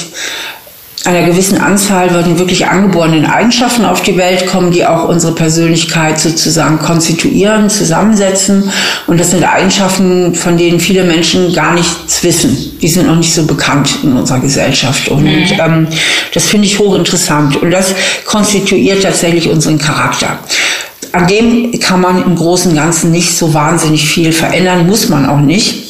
[1.05, 6.19] einer gewissen Anzahl von wirklich angeborenen Eigenschaften auf die Welt kommen, die auch unsere Persönlichkeit
[6.19, 8.69] sozusagen konstituieren, zusammensetzen.
[9.07, 12.77] Und das sind Eigenschaften, von denen viele Menschen gar nichts wissen.
[12.81, 15.07] Die sind noch nicht so bekannt in unserer Gesellschaft.
[15.07, 15.47] Und mhm.
[15.57, 15.87] ähm,
[16.33, 17.55] das finde ich hochinteressant.
[17.55, 20.37] Und das konstituiert tatsächlich unseren Charakter
[21.11, 25.27] an dem kann man im Großen und Ganzen nicht so wahnsinnig viel verändern, muss man
[25.27, 25.88] auch nicht.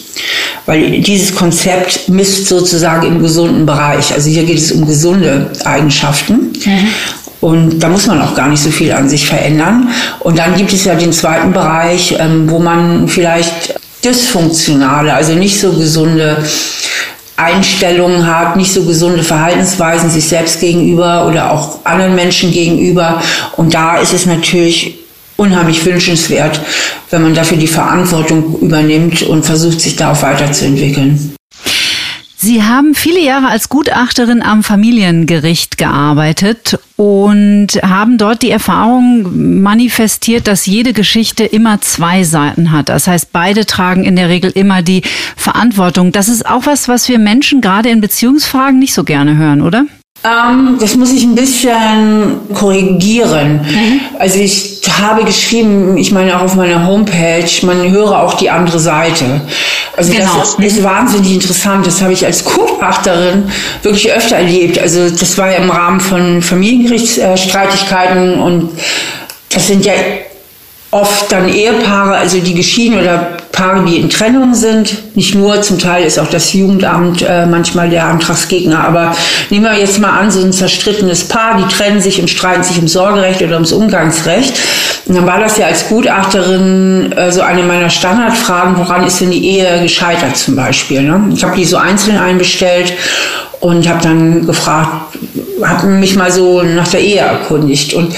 [0.69, 4.13] Weil dieses Konzept misst sozusagen im gesunden Bereich.
[4.13, 6.53] Also hier geht es um gesunde Eigenschaften.
[6.63, 6.87] Mhm.
[7.41, 9.87] Und da muss man auch gar nicht so viel an sich verändern.
[10.19, 15.59] Und dann gibt es ja den zweiten Bereich, ähm, wo man vielleicht dysfunktionale, also nicht
[15.59, 16.37] so gesunde
[17.35, 23.23] Einstellungen hat, nicht so gesunde Verhaltensweisen sich selbst gegenüber oder auch anderen Menschen gegenüber.
[23.57, 24.98] Und da ist es natürlich
[25.39, 26.59] unheimlich wünschenswert,
[27.09, 31.35] wenn man dafür die Verantwortung übernimmt und versucht, sich darauf weiterzuentwickeln.
[32.41, 40.47] Sie haben viele Jahre als Gutachterin am Familiengericht gearbeitet und haben dort die Erfahrung manifestiert,
[40.47, 42.87] dass jede Geschichte immer zwei Seiten hat.
[42.87, 45.01] Das heißt, beide tragen in der Regel immer die
[45.35, 46.13] Verantwortung.
[46.13, 49.85] Das ist auch was, was wir Menschen gerade in Beziehungsfragen nicht so gerne hören, oder?
[50.23, 53.61] Ähm, das muss ich ein bisschen korrigieren.
[53.61, 54.01] Mhm.
[54.19, 58.79] Also ich habe geschrieben, ich meine auch auf meiner Homepage, man höre auch die andere
[58.79, 59.41] Seite.
[59.95, 60.25] Also genau.
[60.39, 61.87] das ist, ist, wahnsinnig interessant.
[61.87, 63.49] Das habe ich als Gutachterin
[63.81, 64.77] wirklich öfter erlebt.
[64.77, 68.71] Also das war ja im Rahmen von Familiengerichtsstreitigkeiten und
[69.53, 69.93] das sind ja
[70.91, 75.15] oft dann Ehepaare, also die geschieden oder Paare, die in Trennung sind.
[75.15, 78.83] Nicht nur, zum Teil ist auch das Jugendamt äh, manchmal der Antragsgegner.
[78.83, 79.15] Aber
[79.49, 82.77] nehmen wir jetzt mal an, so ein zerstrittenes Paar, die trennen sich und streiten sich
[82.77, 84.53] ums Sorgerecht oder ums Umgangsrecht.
[85.05, 89.31] Und dann war das ja als Gutachterin äh, so eine meiner Standardfragen, woran ist denn
[89.31, 91.01] die Ehe gescheitert zum Beispiel.
[91.01, 91.31] Ne?
[91.33, 92.93] Ich habe die so einzeln einbestellt
[93.59, 95.17] und habe dann gefragt,
[95.63, 97.93] habe mich mal so nach der Ehe erkundigt.
[97.93, 98.13] Und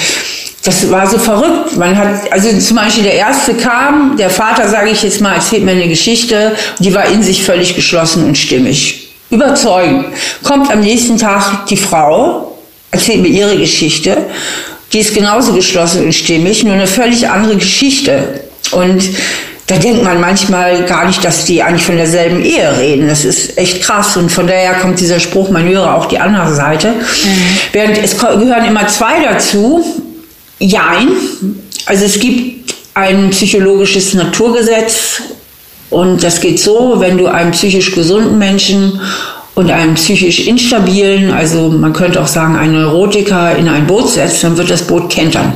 [0.64, 1.76] das war so verrückt.
[1.78, 5.64] Man hat, also zum Beispiel der erste kam, der Vater, sage ich jetzt mal, erzählt
[5.64, 9.10] mir eine Geschichte, die war in sich völlig geschlossen und stimmig.
[9.32, 10.06] Überzeugend.
[10.44, 12.58] Kommt am nächsten Tag die Frau,
[12.92, 14.18] erzählt mir ihre Geschichte,
[14.94, 18.42] die ist genauso geschlossen und stimmig, nur eine völlig andere Geschichte.
[18.72, 19.02] Und
[19.68, 23.08] da denkt man manchmal gar nicht, dass die eigentlich von derselben Ehe reden.
[23.08, 24.18] Das ist echt krass.
[24.18, 26.90] Und von daher kommt dieser Spruch, man höre auch die andere Seite.
[26.90, 26.98] Mhm.
[27.72, 29.84] Während es gehören immer zwei dazu.
[30.62, 31.10] Jein.
[31.88, 35.22] Also es gibt ein psychologisches Naturgesetz
[35.90, 39.02] und das geht so, wenn du einen psychisch gesunden Menschen
[39.56, 44.44] und einen psychisch instabilen, also man könnte auch sagen einen Neurotiker in ein Boot setzt,
[44.44, 45.54] dann wird das Boot kentern.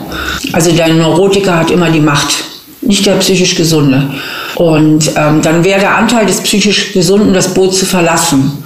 [0.54, 2.34] Also der Neurotiker hat immer die Macht,
[2.82, 4.10] nicht der psychisch Gesunde.
[4.56, 8.64] Und ähm, dann wäre der Anteil des psychisch Gesunden, das Boot zu verlassen.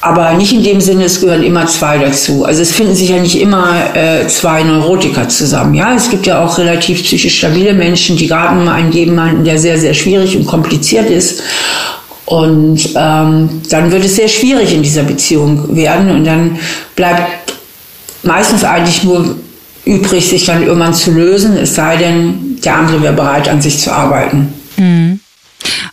[0.00, 2.44] Aber nicht in dem Sinne, es gehören immer zwei dazu.
[2.44, 5.74] Also es finden sich ja nicht immer äh, zwei Neurotiker zusammen.
[5.74, 9.58] Ja, es gibt ja auch relativ psychisch stabile Menschen, die gerade mal einen geben, der
[9.58, 11.42] sehr, sehr schwierig und kompliziert ist.
[12.26, 16.10] Und ähm, dann wird es sehr schwierig in dieser Beziehung werden.
[16.10, 16.58] Und dann
[16.94, 17.54] bleibt
[18.22, 19.34] meistens eigentlich nur
[19.84, 23.78] übrig, sich dann irgendwann zu lösen, es sei denn, der andere wäre bereit, an sich
[23.80, 24.52] zu arbeiten.
[24.76, 25.20] Mhm.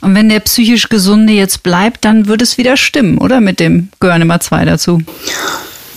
[0.01, 3.41] Und wenn der psychisch Gesunde jetzt bleibt, dann würde es wieder stimmen, oder?
[3.41, 5.01] Mit dem gehören immer zwei dazu.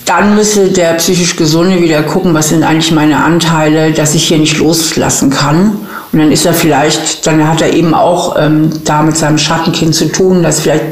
[0.05, 4.39] Dann müsste der psychisch Gesunde wieder gucken, was sind eigentlich meine Anteile, dass ich hier
[4.39, 5.77] nicht loslassen kann.
[6.11, 9.93] Und dann ist er vielleicht, dann hat er eben auch ähm, da mit seinem Schattenkind
[9.93, 10.83] zu tun, das vielleicht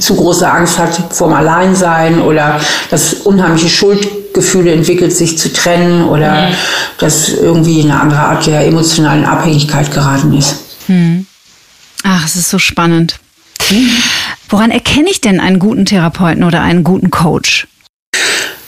[0.00, 6.48] zu große Angst hat vorm Alleinsein oder das unheimliche Schuldgefühle entwickelt, sich zu trennen oder
[6.48, 6.54] mhm.
[6.98, 10.56] dass irgendwie eine andere Art der emotionalen Abhängigkeit geraten ist.
[10.88, 11.26] Mhm.
[12.04, 13.18] Ach, es ist so spannend.
[14.50, 17.66] Woran erkenne ich denn einen guten Therapeuten oder einen guten Coach?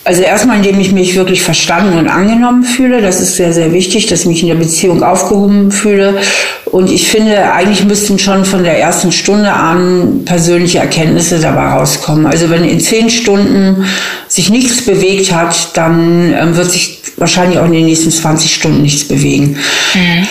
[0.04, 3.02] Also erstmal, indem ich mich wirklich verstanden und angenommen fühle.
[3.02, 6.18] Das ist sehr, sehr wichtig, dass ich mich in der Beziehung aufgehoben fühle.
[6.66, 12.24] Und ich finde, eigentlich müssten schon von der ersten Stunde an persönliche Erkenntnisse dabei rauskommen.
[12.24, 13.84] Also wenn in zehn Stunden
[14.28, 18.82] sich nichts bewegt hat, dann ähm, wird sich wahrscheinlich auch in den nächsten 20 Stunden
[18.82, 19.58] nichts bewegen.
[19.94, 20.26] Mhm.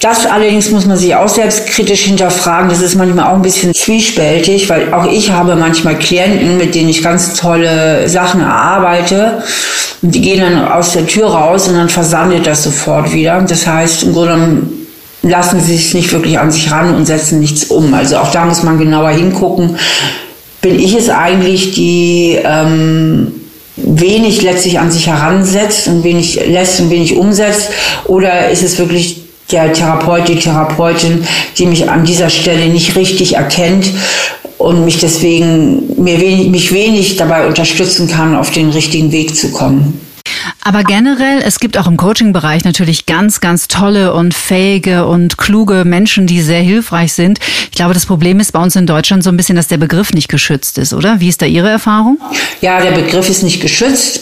[0.00, 2.70] Das allerdings muss man sich auch selbstkritisch hinterfragen.
[2.70, 6.88] Das ist manchmal auch ein bisschen zwiespältig, weil auch ich habe manchmal Klienten, mit denen
[6.88, 9.42] ich ganz tolle Sachen erarbeite.
[10.00, 13.42] Und die gehen dann aus der Tür raus und dann versandet das sofort wieder.
[13.42, 14.86] Das heißt, im Grunde genommen
[15.22, 17.92] lassen sie sich nicht wirklich an sich ran und setzen nichts um.
[17.92, 19.76] Also auch da muss man genauer hingucken.
[20.62, 23.32] Bin ich es eigentlich, die ähm,
[23.76, 27.68] wenig letztlich an sich heransetzt und wenig lässt und wenig umsetzt?
[28.06, 31.26] Oder ist es wirklich der Therapeut, die Therapeutin,
[31.58, 33.90] die mich an dieser Stelle nicht richtig erkennt
[34.58, 39.50] und mich deswegen mir wenig, mich wenig dabei unterstützen kann, auf den richtigen Weg zu
[39.50, 40.00] kommen.
[40.62, 45.84] Aber generell, es gibt auch im Coaching-Bereich natürlich ganz, ganz tolle und fähige und kluge
[45.84, 47.40] Menschen, die sehr hilfreich sind.
[47.70, 50.12] Ich glaube, das Problem ist bei uns in Deutschland so ein bisschen, dass der Begriff
[50.12, 51.20] nicht geschützt ist, oder?
[51.20, 52.18] Wie ist da Ihre Erfahrung?
[52.60, 54.20] Ja, der Begriff ist nicht geschützt.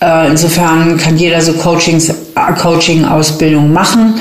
[0.00, 2.12] Äh, insofern kann jeder so Coachings,
[2.58, 4.14] Coaching-Ausbildung machen.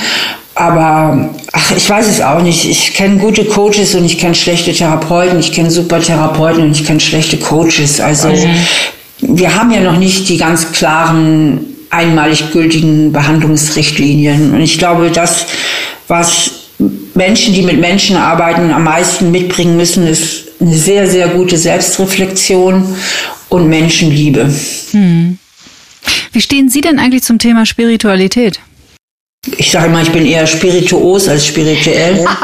[0.56, 2.70] Aber ach, ich weiß es auch nicht.
[2.70, 5.39] Ich kenne gute Coaches und ich kenne schlechte Therapeuten.
[5.39, 8.02] Ich kenne super Therapeuten und ich kenne schlechte Coaches.
[8.02, 8.56] Also mhm
[9.22, 14.54] wir haben ja noch nicht die ganz klaren, einmalig gültigen Behandlungsrichtlinien.
[14.54, 15.48] Und ich glaube, das,
[16.08, 16.52] was
[17.15, 22.96] Menschen, die mit Menschen arbeiten, am meisten mitbringen müssen, ist eine sehr, sehr gute Selbstreflexion
[23.50, 24.54] und Menschenliebe.
[24.92, 25.38] Hm.
[26.32, 28.60] Wie stehen Sie denn eigentlich zum Thema Spiritualität?
[29.58, 32.26] Ich sage mal, ich bin eher spirituos als spirituell.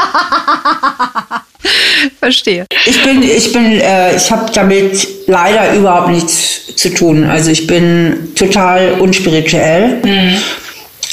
[2.20, 2.66] Verstehe.
[2.86, 7.24] Ich bin, ich bin, äh, ich habe damit leider überhaupt nichts zu tun.
[7.26, 10.02] Also ich bin total unspirituell.
[10.04, 10.38] Mhm.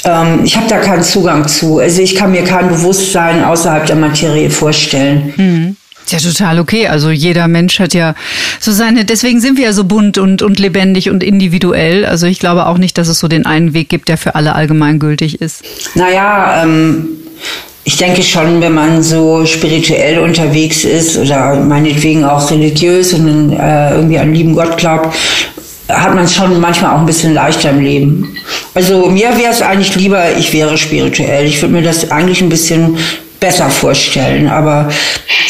[0.05, 1.79] Ähm, ich habe da keinen Zugang zu.
[1.79, 5.33] Also ich kann mir kein Bewusstsein außerhalb der Materie vorstellen.
[5.35, 5.77] Mhm.
[6.07, 6.87] Ja, total okay.
[6.87, 8.15] Also jeder Mensch hat ja
[8.59, 12.05] so seine, deswegen sind wir ja so bunt und, und lebendig und individuell.
[12.05, 14.55] Also ich glaube auch nicht, dass es so den einen Weg gibt, der für alle
[14.55, 15.63] allgemeingültig ist.
[15.95, 17.07] Naja, ähm,
[17.85, 23.95] ich denke schon, wenn man so spirituell unterwegs ist oder meinetwegen auch religiös und äh,
[23.95, 25.15] irgendwie an lieben Gott glaubt,
[25.89, 28.37] hat man es schon manchmal auch ein bisschen leichter im Leben.
[28.73, 31.45] Also mir wäre es eigentlich lieber, ich wäre spirituell.
[31.45, 32.97] Ich würde mir das eigentlich ein bisschen
[33.39, 34.47] besser vorstellen.
[34.47, 34.89] Aber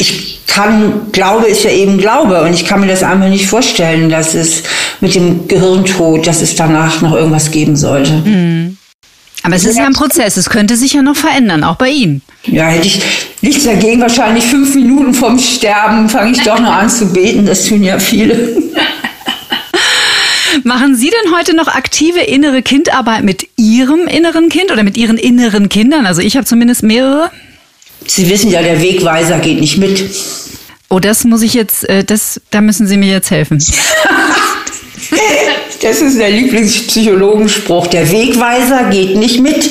[0.00, 4.10] ich kann, Glaube ist ja eben Glaube und ich kann mir das einfach nicht vorstellen,
[4.10, 4.62] dass es
[5.00, 8.12] mit dem Gehirntod, dass es danach noch irgendwas geben sollte.
[8.12, 8.76] Mhm.
[9.44, 12.22] Aber es ist ja ein Prozess, es könnte sich ja noch verändern, auch bei Ihnen.
[12.46, 13.02] Ja, hätte ich
[13.42, 14.00] nichts dagegen.
[14.00, 17.44] Wahrscheinlich fünf Minuten vorm Sterben fange ich doch noch an zu beten.
[17.44, 18.56] Das tun ja viele.
[20.64, 25.18] Machen Sie denn heute noch aktive innere Kindarbeit mit Ihrem inneren Kind oder mit Ihren
[25.18, 26.06] inneren Kindern?
[26.06, 27.30] Also ich habe zumindest mehrere.
[28.06, 30.04] Sie wissen ja, der Wegweiser geht nicht mit.
[30.90, 33.62] Oh, das muss ich jetzt, äh, das, da müssen Sie mir jetzt helfen.
[35.84, 37.88] Das ist der Lieblingspsychologenspruch.
[37.88, 39.70] Der Wegweiser geht nicht mit.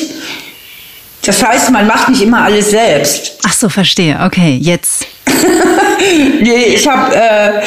[1.24, 3.40] Das heißt, man macht nicht immer alles selbst.
[3.48, 4.20] Ach so, verstehe.
[4.24, 5.08] Okay, jetzt.
[6.40, 7.62] nee, ich habe äh,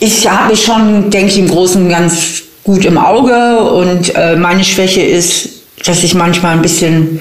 [0.00, 3.60] ich hab mich schon, denke ich, im Großen und ganz gut im Auge.
[3.60, 5.55] Und äh, meine Schwäche ist,
[5.88, 7.20] dass ich manchmal ein bisschen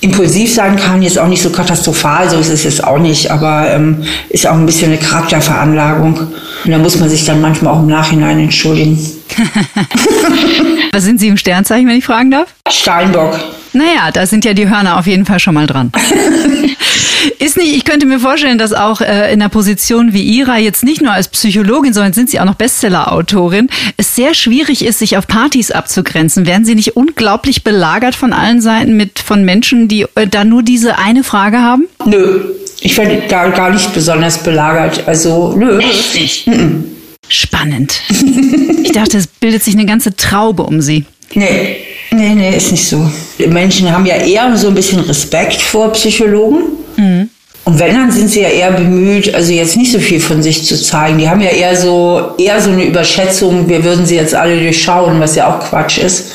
[0.00, 1.02] impulsiv sein kann.
[1.02, 4.54] Jetzt auch nicht so katastrophal, so ist es jetzt auch nicht, aber ähm, ist auch
[4.54, 6.18] ein bisschen eine Charakterveranlagung.
[6.64, 8.98] Und da muss man sich dann manchmal auch im Nachhinein entschuldigen.
[10.92, 12.48] Was sind Sie im Sternzeichen, wenn ich fragen darf?
[12.68, 13.38] Steinbock.
[13.72, 15.92] Naja, da sind ja die Hörner auf jeden Fall schon mal dran.
[17.38, 20.82] Ist nicht, ich könnte mir vorstellen, dass auch äh, in einer Position wie Ihrer jetzt
[20.82, 25.16] nicht nur als Psychologin, sondern sind Sie auch noch Bestseller-Autorin, es sehr schwierig ist, sich
[25.16, 26.46] auf Partys abzugrenzen.
[26.46, 30.62] Werden Sie nicht unglaublich belagert von allen Seiten mit von Menschen, die äh, da nur
[30.62, 31.84] diese eine Frage haben?
[32.04, 32.40] Nö,
[32.80, 35.06] ich werde da gar nicht besonders belagert.
[35.06, 35.78] Also nö.
[35.78, 36.46] Echt nicht?
[36.48, 36.84] Mm
[37.28, 38.00] Spannend.
[38.84, 41.06] Ich dachte, es bildet sich eine ganze Traube um Sie.
[41.32, 41.76] Nee,
[42.10, 43.10] nee, nee, ist nicht so.
[43.38, 46.64] Die Menschen haben ja eher so ein bisschen Respekt vor Psychologen.
[46.96, 47.30] Mhm.
[47.64, 50.64] Und wenn, dann sind sie ja eher bemüht, also jetzt nicht so viel von sich
[50.64, 51.18] zu zeigen.
[51.18, 55.20] Die haben ja eher so, eher so eine Überschätzung, wir würden sie jetzt alle durchschauen,
[55.20, 56.32] was ja auch Quatsch ist.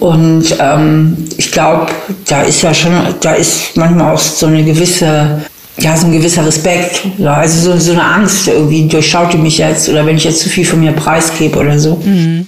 [0.00, 1.86] Und ähm, ich glaube,
[2.26, 5.44] da ist ja schon, da ist manchmal auch so eine gewisse
[5.78, 9.58] ja, so ein gewisser Respekt, ja, also so, so eine Angst irgendwie, durchschaut die mich
[9.58, 11.96] jetzt oder wenn ich jetzt zu viel von mir preisgebe oder so.
[11.96, 12.46] Mhm.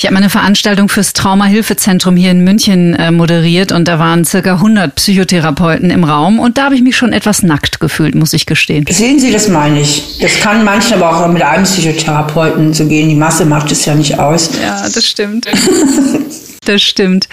[0.00, 4.52] Ich habe eine Veranstaltung fürs Traumahilfezentrum hier in München äh, moderiert und da waren circa
[4.52, 8.46] 100 Psychotherapeuten im Raum und da habe ich mich schon etwas nackt gefühlt, muss ich
[8.46, 8.86] gestehen.
[8.88, 10.18] Sehen Sie, das meine ich.
[10.20, 13.08] Das kann manchmal aber auch mit einem Psychotherapeuten so gehen.
[13.08, 14.50] Die Masse macht es ja nicht aus.
[14.62, 15.48] Ja, das stimmt.
[16.64, 17.28] das stimmt.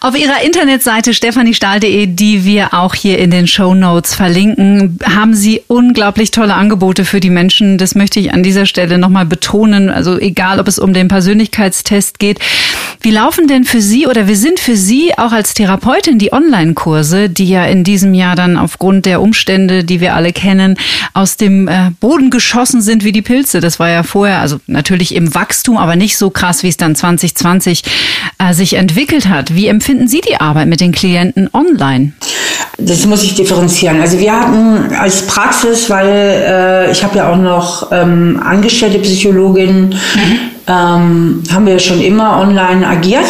[0.00, 5.62] Auf ihrer Internetseite stephaниestahl.de, die wir auch hier in den Show Notes verlinken, haben sie
[5.66, 7.78] unglaublich tolle Angebote für die Menschen.
[7.78, 9.90] Das möchte ich an dieser Stelle nochmal betonen.
[9.90, 12.38] Also egal, ob es um den Persönlichkeitstest geht.
[13.04, 17.28] Wie laufen denn für Sie oder wie sind für Sie auch als Therapeutin die Online-Kurse,
[17.28, 20.78] die ja in diesem Jahr dann aufgrund der Umstände, die wir alle kennen,
[21.12, 23.60] aus dem äh, Boden geschossen sind wie die Pilze?
[23.60, 26.96] Das war ja vorher, also natürlich im Wachstum, aber nicht so krass, wie es dann
[26.96, 27.82] 2020
[28.38, 29.54] äh, sich entwickelt hat.
[29.54, 32.12] Wie empfinden Sie die Arbeit mit den Klienten online?
[32.78, 34.00] Das muss ich differenzieren.
[34.00, 39.90] Also wir hatten als Praxis, weil äh, ich habe ja auch noch ähm, angestellte Psychologin,
[39.90, 40.38] mhm.
[40.66, 43.26] ähm, haben wir schon immer online agiert.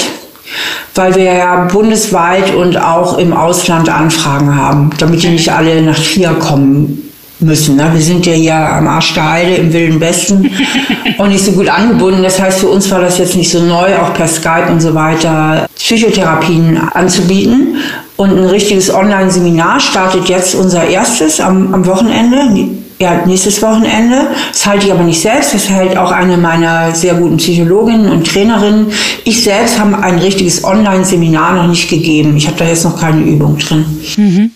[0.94, 5.98] weil wir ja bundesweit und auch im Ausland Anfragen haben, damit die nicht alle nach
[5.98, 7.13] Trier kommen
[7.44, 7.76] müssen.
[7.76, 7.90] Ne?
[7.92, 10.50] Wir sind ja hier am Arsch der Heide im Wilden Westen
[11.18, 12.22] und nicht so gut angebunden.
[12.22, 14.94] Das heißt, für uns war das jetzt nicht so neu, auch per Skype und so
[14.94, 17.76] weiter Psychotherapien anzubieten.
[18.16, 24.28] Und ein richtiges Online-Seminar startet jetzt unser erstes am, am Wochenende ja, nächstes Wochenende.
[24.48, 28.26] Das halte ich aber nicht selbst, das hält auch eine meiner sehr guten Psychologinnen und
[28.26, 28.86] Trainerinnen.
[29.24, 32.36] Ich selbst habe ein richtiges Online-Seminar noch nicht gegeben.
[32.36, 33.84] Ich habe da jetzt noch keine Übung drin.
[34.16, 34.50] Mhm.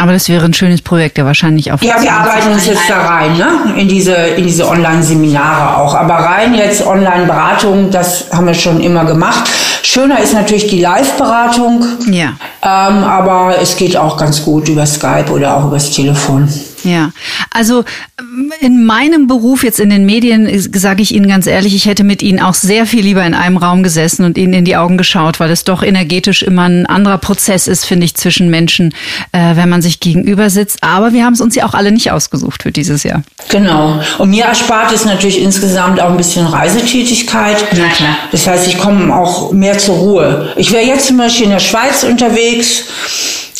[0.00, 1.82] Aber das wäre ein schönes Projekt, ja wahrscheinlich auch.
[1.82, 3.74] Ja, wir arbeiten uns jetzt da rein, ne?
[3.76, 5.92] In diese, in diese Online-Seminare auch.
[5.94, 9.50] Aber rein jetzt Online-Beratung, das haben wir schon immer gemacht.
[9.82, 11.84] Schöner ist natürlich die Live-Beratung.
[12.12, 12.34] Ja.
[12.62, 16.48] Ähm, aber es geht auch ganz gut über Skype oder auch übers Telefon.
[16.84, 17.12] Ja,
[17.50, 17.84] also
[18.60, 22.22] in meinem Beruf jetzt in den Medien sage ich Ihnen ganz ehrlich, ich hätte mit
[22.22, 25.40] Ihnen auch sehr viel lieber in einem Raum gesessen und Ihnen in die Augen geschaut,
[25.40, 28.94] weil es doch energetisch immer ein anderer Prozess ist, finde ich, zwischen Menschen,
[29.32, 30.82] äh, wenn man sich gegenüber sitzt.
[30.82, 33.22] Aber wir haben es uns ja auch alle nicht ausgesucht für dieses Jahr.
[33.48, 34.00] Genau.
[34.18, 37.64] Und mir erspart es natürlich insgesamt auch ein bisschen Reisetätigkeit.
[37.76, 38.16] Na klar.
[38.32, 40.52] Das heißt, ich komme auch mehr zur Ruhe.
[40.56, 42.84] Ich wäre jetzt zum Beispiel in der Schweiz unterwegs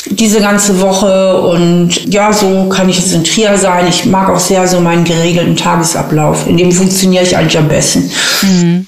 [0.06, 3.86] diese ganze Woche und ja, so kann ich jetzt in Trier sein.
[3.88, 6.46] Ich mag auch sehr so meinen geregelten Tagesablauf.
[6.46, 8.10] In dem funktioniere ich eigentlich am besten.
[8.42, 8.86] Mhm.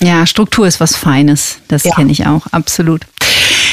[0.00, 1.58] Ja, Struktur ist was Feines.
[1.68, 1.94] Das ja.
[1.94, 3.02] kenne ich auch, absolut.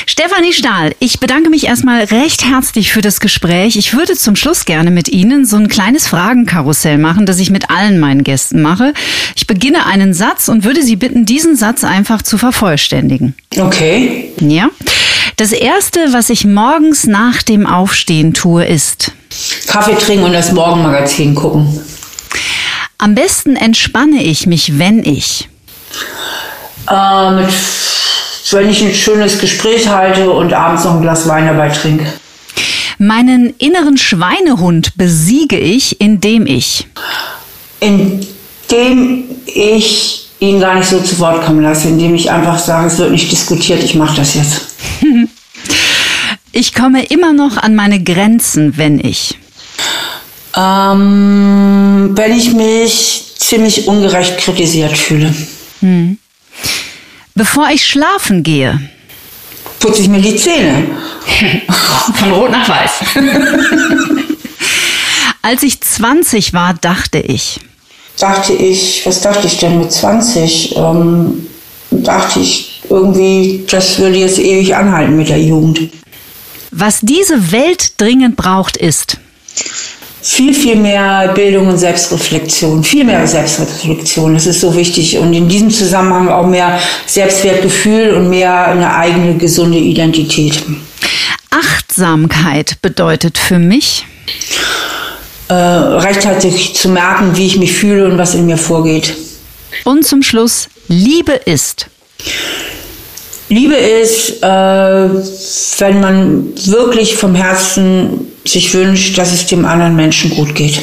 [0.06, 3.78] Stefanie Stahl, ich bedanke mich erstmal recht herzlich für das Gespräch.
[3.78, 7.70] Ich würde zum Schluss gerne mit Ihnen so ein kleines Fragenkarussell machen, das ich mit
[7.70, 8.94] allen meinen Gästen mache.
[9.36, 13.34] Ich beginne einen Satz und würde Sie bitten, diesen Satz einfach zu vervollständigen.
[13.58, 14.32] Okay.
[14.40, 14.70] Ja.
[15.44, 19.12] Das erste, was ich morgens nach dem Aufstehen tue, ist
[19.68, 21.82] Kaffee trinken und das Morgenmagazin gucken.
[22.98, 25.50] Am besten entspanne ich mich, wenn ich
[26.90, 27.54] äh, mit,
[28.52, 32.06] wenn ich ein schönes Gespräch halte und abends noch ein Glas Wein dabei trinke.
[32.98, 36.88] Meinen inneren Schweinehund besiege ich, indem ich
[37.82, 42.98] indem ich ihn gar nicht so zu Wort kommen lasse, indem ich einfach sage, es
[42.98, 44.62] wird nicht diskutiert, ich mache das jetzt.
[46.56, 49.40] Ich komme immer noch an meine Grenzen, wenn ich.
[50.56, 55.34] Ähm, wenn ich mich ziemlich ungerecht kritisiert fühle.
[55.80, 56.20] Hm.
[57.34, 58.80] Bevor ich schlafen gehe.
[59.80, 60.92] Putze ich mir die Zähne.
[62.14, 62.92] Von rot nach weiß.
[65.42, 67.60] Als ich 20 war, dachte ich.
[68.20, 70.76] Dachte ich, was dachte ich denn mit 20?
[70.78, 71.48] Ähm,
[71.90, 75.90] dachte ich irgendwie, das würde jetzt ewig anhalten mit der Jugend.
[76.76, 79.18] Was diese Welt dringend braucht, ist
[80.24, 84.34] viel, viel mehr Bildung und Selbstreflexion, viel mehr Selbstreflexion.
[84.34, 85.20] Das ist so wichtig.
[85.20, 90.64] Und in diesem Zusammenhang auch mehr Selbstwertgefühl und mehr eine eigene gesunde Identität.
[91.52, 94.06] Achtsamkeit bedeutet für mich,
[95.50, 99.14] äh, rechtzeitig zu merken, wie ich mich fühle und was in mir vorgeht.
[99.84, 101.88] Und zum Schluss, Liebe ist.
[103.54, 110.32] Liebe ist, äh, wenn man wirklich vom Herzen sich wünscht, dass es dem anderen Menschen
[110.32, 110.82] gut geht.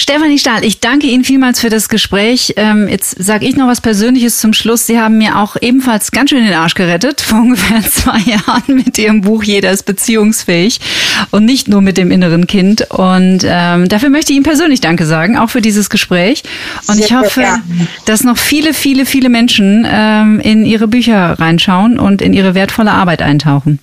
[0.00, 2.54] Stefanie Stahl, ich danke Ihnen vielmals für das Gespräch.
[2.56, 4.86] Ähm, jetzt sage ich noch was Persönliches zum Schluss.
[4.86, 8.96] Sie haben mir auch ebenfalls ganz schön den Arsch gerettet vor ungefähr zwei Jahren mit
[8.96, 10.80] Ihrem Buch Jeder ist beziehungsfähig
[11.32, 12.90] und nicht nur mit dem inneren Kind.
[12.90, 16.44] Und ähm, dafür möchte ich Ihnen persönlich Danke sagen, auch für dieses Gespräch.
[16.86, 17.44] Und ich hoffe,
[18.06, 22.92] dass noch viele, viele, viele Menschen ähm, in Ihre Bücher reinschauen und in Ihre wertvolle
[22.92, 23.80] Arbeit eintauchen.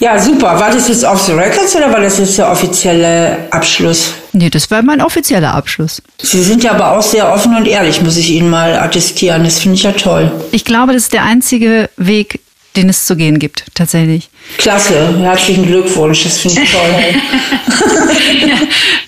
[0.00, 0.58] Ja, super.
[0.58, 4.14] War das jetzt off the records oder war das jetzt der offizielle Abschluss?
[4.32, 6.02] Nee, das war mein offizieller Abschluss.
[6.20, 9.44] Sie sind ja aber auch sehr offen und ehrlich, muss ich Ihnen mal attestieren.
[9.44, 10.32] Das finde ich ja toll.
[10.52, 12.40] Ich glaube, das ist der einzige Weg,
[12.76, 14.30] den es zu gehen gibt, tatsächlich.
[14.56, 18.48] Klasse, herzlichen Glückwunsch, das finde ich toll.
[18.48, 18.56] ja,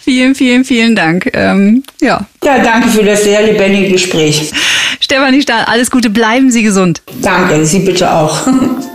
[0.03, 1.31] vielen, vielen, vielen Dank.
[1.33, 2.27] Ähm, ja.
[2.43, 4.53] ja, danke für das sehr lebendige Gespräch.
[5.01, 7.03] Stefanie Stahl, alles Gute, bleiben Sie gesund.
[7.23, 8.47] Danke, Sie bitte auch.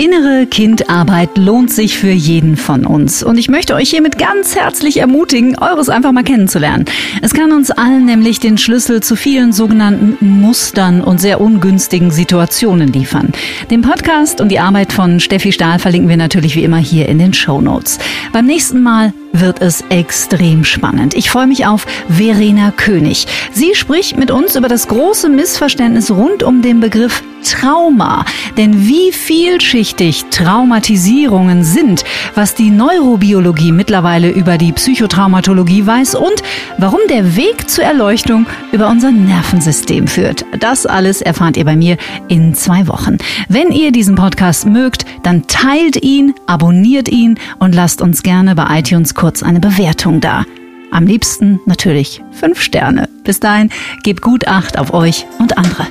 [0.00, 3.22] Innere Kindarbeit lohnt sich für jeden von uns.
[3.22, 6.86] Und ich möchte euch hiermit ganz herzlich ermutigen, eures einfach mal kennenzulernen.
[7.20, 12.90] Es kann uns allen nämlich den Schlüssel zu vielen sogenannten Mustern und sehr ungünstigen Situationen
[12.90, 13.32] liefern.
[13.70, 17.18] Den Podcast und die Arbeit von Steffi Stahl verlinken wir natürlich wie immer hier in
[17.18, 17.98] den Show Notes.
[18.32, 21.14] Beim nächsten Mal wird es extrem spannend.
[21.14, 23.26] Ich freue mich auf Verena König.
[23.52, 28.24] Sie spricht mit uns über das große Missverständnis rund um den Begriff Trauma.
[28.56, 32.04] Denn wie vielschichtig Traumatisierungen sind,
[32.34, 36.42] was die Neurobiologie mittlerweile über die Psychotraumatologie weiß und
[36.78, 40.44] warum der Weg zur Erleuchtung über unser Nervensystem führt.
[40.58, 41.96] Das alles erfahrt ihr bei mir
[42.28, 43.18] in zwei Wochen.
[43.48, 48.78] Wenn ihr diesen Podcast mögt, dann teilt ihn, abonniert ihn und lasst uns gerne bei
[48.78, 50.46] iTunes kurz eine Bewertung da.
[50.90, 53.06] Am liebsten natürlich fünf Sterne.
[53.22, 53.68] Bis dahin,
[54.02, 55.86] gebt gut Acht auf euch und andere.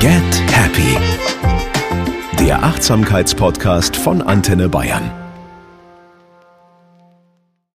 [0.00, 0.96] Get Happy.
[2.40, 5.21] Der Achtsamkeitspodcast von Antenne Bayern.